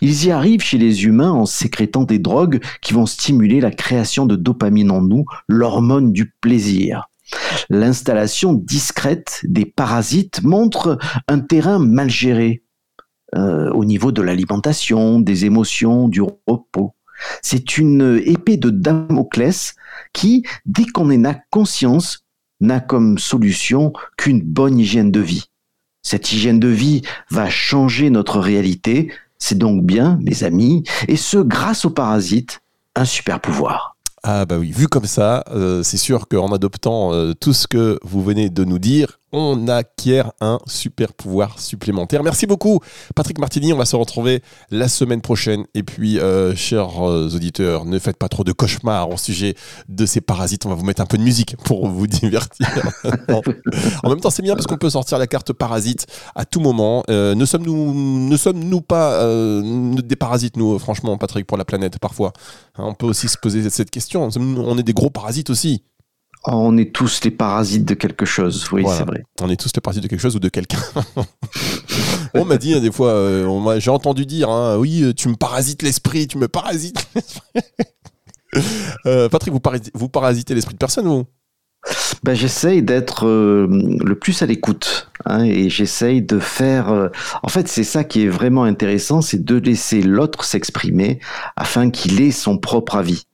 Ils 0.00 0.26
y 0.26 0.30
arrivent 0.30 0.62
chez 0.62 0.78
les 0.78 1.04
humains 1.04 1.32
en 1.32 1.46
sécrétant 1.46 2.04
des 2.04 2.18
drogues 2.18 2.62
qui 2.80 2.94
vont 2.94 3.06
stimuler 3.06 3.60
la 3.60 3.72
création 3.72 4.24
de 4.26 4.36
dopamine 4.36 4.90
en 4.90 5.02
nous, 5.02 5.24
l'hormone 5.48 6.12
du 6.12 6.32
plaisir. 6.40 7.08
L'installation 7.70 8.52
discrète 8.54 9.40
des 9.44 9.64
parasites 9.64 10.42
montre 10.42 10.98
un 11.28 11.40
terrain 11.40 11.78
mal 11.78 12.10
géré 12.10 12.62
euh, 13.34 13.70
au 13.72 13.84
niveau 13.84 14.12
de 14.12 14.22
l'alimentation, 14.22 15.20
des 15.20 15.44
émotions, 15.44 16.08
du 16.08 16.22
repos. 16.46 16.94
C'est 17.42 17.78
une 17.78 18.20
épée 18.24 18.56
de 18.56 18.70
Damoclès 18.70 19.74
qui, 20.12 20.44
dès 20.66 20.84
qu'on 20.84 21.10
en 21.10 21.24
a 21.24 21.34
conscience, 21.50 22.24
n'a 22.60 22.80
comme 22.80 23.18
solution 23.18 23.92
qu'une 24.16 24.40
bonne 24.40 24.78
hygiène 24.78 25.10
de 25.10 25.20
vie. 25.20 25.46
Cette 26.02 26.32
hygiène 26.32 26.60
de 26.60 26.68
vie 26.68 27.02
va 27.30 27.48
changer 27.48 28.10
notre 28.10 28.38
réalité, 28.38 29.12
c'est 29.38 29.58
donc 29.58 29.84
bien, 29.84 30.18
mes 30.22 30.44
amis, 30.44 30.84
et 31.08 31.16
ce 31.16 31.38
grâce 31.38 31.84
aux 31.84 31.90
parasites, 31.90 32.60
un 32.94 33.04
super 33.04 33.40
pouvoir. 33.40 33.93
Ah 34.26 34.46
bah 34.46 34.56
oui, 34.56 34.72
vu 34.72 34.88
comme 34.88 35.04
ça, 35.04 35.44
euh, 35.50 35.82
c'est 35.82 35.98
sûr 35.98 36.28
qu'en 36.28 36.50
adoptant 36.50 37.12
euh, 37.12 37.34
tout 37.38 37.52
ce 37.52 37.66
que 37.66 37.98
vous 38.02 38.22
venez 38.22 38.48
de 38.48 38.64
nous 38.64 38.78
dire, 38.78 39.20
on 39.34 39.66
acquiert 39.66 40.32
un 40.40 40.60
super 40.66 41.12
pouvoir 41.12 41.58
supplémentaire. 41.58 42.22
Merci 42.22 42.46
beaucoup, 42.46 42.78
Patrick 43.16 43.38
Martini. 43.38 43.72
On 43.72 43.76
va 43.76 43.84
se 43.84 43.96
retrouver 43.96 44.42
la 44.70 44.86
semaine 44.88 45.20
prochaine. 45.20 45.64
Et 45.74 45.82
puis, 45.82 46.20
euh, 46.20 46.54
chers 46.54 47.04
euh, 47.04 47.28
auditeurs, 47.34 47.84
ne 47.84 47.98
faites 47.98 48.16
pas 48.16 48.28
trop 48.28 48.44
de 48.44 48.52
cauchemars 48.52 49.10
au 49.10 49.16
sujet 49.16 49.56
de 49.88 50.06
ces 50.06 50.20
parasites. 50.20 50.66
On 50.66 50.68
va 50.68 50.76
vous 50.76 50.84
mettre 50.84 51.02
un 51.02 51.06
peu 51.06 51.18
de 51.18 51.22
musique 51.22 51.56
pour 51.64 51.88
vous 51.88 52.06
divertir. 52.06 52.68
en 54.04 54.08
même 54.08 54.20
temps, 54.20 54.30
c'est 54.30 54.42
bien 54.42 54.54
parce 54.54 54.68
qu'on 54.68 54.76
peut 54.76 54.90
sortir 54.90 55.18
la 55.18 55.26
carte 55.26 55.52
parasite 55.52 56.06
à 56.36 56.44
tout 56.44 56.60
moment. 56.60 57.02
Euh, 57.10 57.34
ne 57.34 57.44
sommes-nous 57.44 58.80
pas 58.82 59.20
des 60.04 60.16
parasites, 60.16 60.56
nous, 60.56 60.78
franchement, 60.78 61.18
Patrick, 61.18 61.46
pour 61.46 61.58
la 61.58 61.64
planète, 61.64 61.98
parfois? 61.98 62.32
Hein, 62.76 62.84
On 62.86 62.94
peut 62.94 63.06
aussi 63.06 63.26
se 63.28 63.36
poser 63.36 63.68
cette 63.68 63.90
question. 63.90 64.28
On 64.36 64.78
est 64.78 64.84
des 64.84 64.94
gros 64.94 65.10
parasites 65.10 65.50
aussi. 65.50 65.82
On 66.46 66.76
est 66.76 66.92
tous 66.92 67.22
les 67.24 67.30
parasites 67.30 67.86
de 67.86 67.94
quelque 67.94 68.26
chose, 68.26 68.68
oui, 68.70 68.84
c'est 68.86 69.04
vrai. 69.04 69.24
On 69.40 69.48
est 69.48 69.56
tous 69.56 69.70
les 69.74 69.80
parasites 69.80 70.02
de 70.02 70.08
quelque 70.08 70.20
chose 70.20 70.36
ou 70.36 70.40
de 70.40 70.50
quelqu'un. 70.50 70.80
on 72.34 72.44
m'a 72.44 72.58
dit 72.58 72.74
hein, 72.74 72.80
des 72.80 72.92
fois, 72.92 73.12
euh, 73.12 73.80
j'ai 73.80 73.90
entendu 73.90 74.26
dire, 74.26 74.50
hein, 74.50 74.76
oui, 74.76 75.14
tu 75.16 75.28
me 75.28 75.36
parasites 75.36 75.82
l'esprit, 75.82 76.26
tu 76.26 76.36
me 76.36 76.46
parasites 76.46 77.08
euh, 79.06 79.30
Patrick, 79.30 79.54
vous, 79.54 79.60
vous 79.94 80.08
parasitez 80.10 80.54
l'esprit 80.54 80.74
de 80.74 80.78
personne, 80.78 81.06
vous? 81.06 81.24
Ben, 82.22 82.34
J'essaye 82.34 82.82
d'être 82.82 83.26
euh, 83.26 83.66
le 84.04 84.14
plus 84.14 84.42
à 84.42 84.46
l'écoute 84.46 85.10
hein, 85.24 85.44
et 85.44 85.70
j'essaye 85.70 86.20
de 86.20 86.38
faire... 86.38 87.10
en 87.42 87.48
fait, 87.48 87.68
c'est 87.68 87.84
ça 87.84 88.04
qui 88.04 88.22
est 88.22 88.28
vraiment 88.28 88.64
intéressant, 88.64 89.22
c'est 89.22 89.42
de 89.42 89.56
laisser 89.56 90.02
l'autre 90.02 90.44
s'exprimer 90.44 91.20
afin 91.56 91.88
qu'il 91.88 92.20
ait 92.20 92.32
son 92.32 92.58
propre 92.58 92.96
avis. 92.96 93.24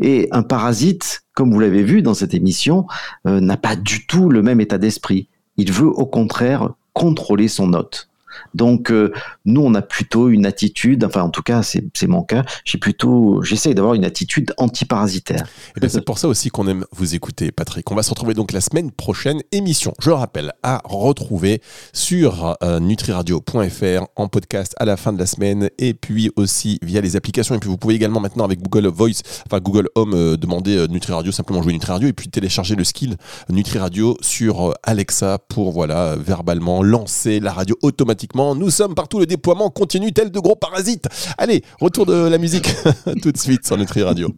Et 0.00 0.28
un 0.30 0.42
parasite, 0.42 1.24
comme 1.40 1.54
vous 1.54 1.60
l'avez 1.60 1.82
vu 1.82 2.02
dans 2.02 2.12
cette 2.12 2.34
émission, 2.34 2.86
euh, 3.26 3.40
n'a 3.40 3.56
pas 3.56 3.74
du 3.74 4.06
tout 4.06 4.28
le 4.28 4.42
même 4.42 4.60
état 4.60 4.76
d'esprit. 4.76 5.30
Il 5.56 5.72
veut 5.72 5.88
au 5.88 6.04
contraire 6.04 6.68
contrôler 6.92 7.48
son 7.48 7.72
hôte. 7.72 8.09
Donc 8.54 8.90
euh, 8.90 9.12
nous, 9.44 9.60
on 9.62 9.74
a 9.74 9.82
plutôt 9.82 10.28
une 10.28 10.46
attitude, 10.46 11.04
enfin 11.04 11.22
en 11.22 11.30
tout 11.30 11.42
cas 11.42 11.62
c'est 11.62 12.06
mon 12.06 12.22
cas, 12.22 12.44
j'ai 12.64 12.78
plutôt, 12.78 13.42
j'essaye 13.42 13.74
d'avoir 13.74 13.94
une 13.94 14.04
attitude 14.04 14.52
antiparasitaire. 14.56 15.46
Et 15.76 15.80
eh 15.82 15.88
c'est 15.88 16.04
pour 16.04 16.18
ça 16.18 16.28
aussi 16.28 16.50
qu'on 16.50 16.66
aime 16.66 16.84
vous 16.92 17.14
écouter, 17.14 17.52
Patrick. 17.52 17.90
On 17.90 17.94
va 17.94 18.02
se 18.02 18.10
retrouver 18.10 18.34
donc 18.34 18.52
la 18.52 18.60
semaine 18.60 18.90
prochaine, 18.90 19.40
émission, 19.52 19.92
je 20.00 20.10
le 20.10 20.14
rappelle, 20.14 20.52
à 20.62 20.82
retrouver 20.84 21.60
sur 21.92 22.56
euh, 22.62 22.80
nutriradio.fr 22.80 24.06
en 24.16 24.28
podcast 24.28 24.74
à 24.78 24.84
la 24.84 24.96
fin 24.96 25.12
de 25.12 25.18
la 25.18 25.26
semaine 25.26 25.70
et 25.78 25.94
puis 25.94 26.30
aussi 26.36 26.78
via 26.82 27.00
les 27.00 27.16
applications. 27.16 27.54
Et 27.54 27.58
puis 27.58 27.68
vous 27.68 27.78
pouvez 27.78 27.94
également 27.94 28.20
maintenant 28.20 28.44
avec 28.44 28.60
Google 28.60 28.88
Voice, 28.88 29.22
enfin 29.46 29.60
Google 29.60 29.88
Home, 29.94 30.14
euh, 30.14 30.36
demander 30.36 30.86
NutriRadio, 30.88 31.32
simplement 31.32 31.62
jouer 31.62 31.72
NutriRadio 31.72 32.08
et 32.08 32.12
puis 32.12 32.28
télécharger 32.28 32.74
le 32.74 32.84
skill 32.84 33.16
NutriRadio 33.48 34.16
sur 34.20 34.74
Alexa 34.82 35.38
pour 35.48 35.72
voilà 35.72 36.16
verbalement 36.16 36.82
lancer 36.82 37.40
la 37.40 37.52
radio 37.52 37.76
automatiquement 37.82 38.29
nous 38.34 38.70
sommes 38.70 38.94
partout, 38.94 39.18
le 39.18 39.26
déploiement 39.26 39.70
continue 39.70 40.12
tel 40.12 40.30
de 40.30 40.40
gros 40.40 40.56
parasites. 40.56 41.06
Allez, 41.38 41.62
retour 41.80 42.06
de 42.06 42.28
la 42.28 42.38
musique 42.38 42.70
tout 43.22 43.32
de 43.32 43.38
suite 43.38 43.66
sur 43.66 43.76
Nutri 43.76 44.02
Radio. 44.02 44.28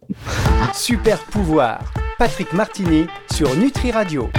Super 0.73 1.19
pouvoir, 1.25 1.79
Patrick 2.17 2.53
Martini 2.53 3.05
sur 3.31 3.55
Nutri 3.55 3.91
Radio. 3.91 4.29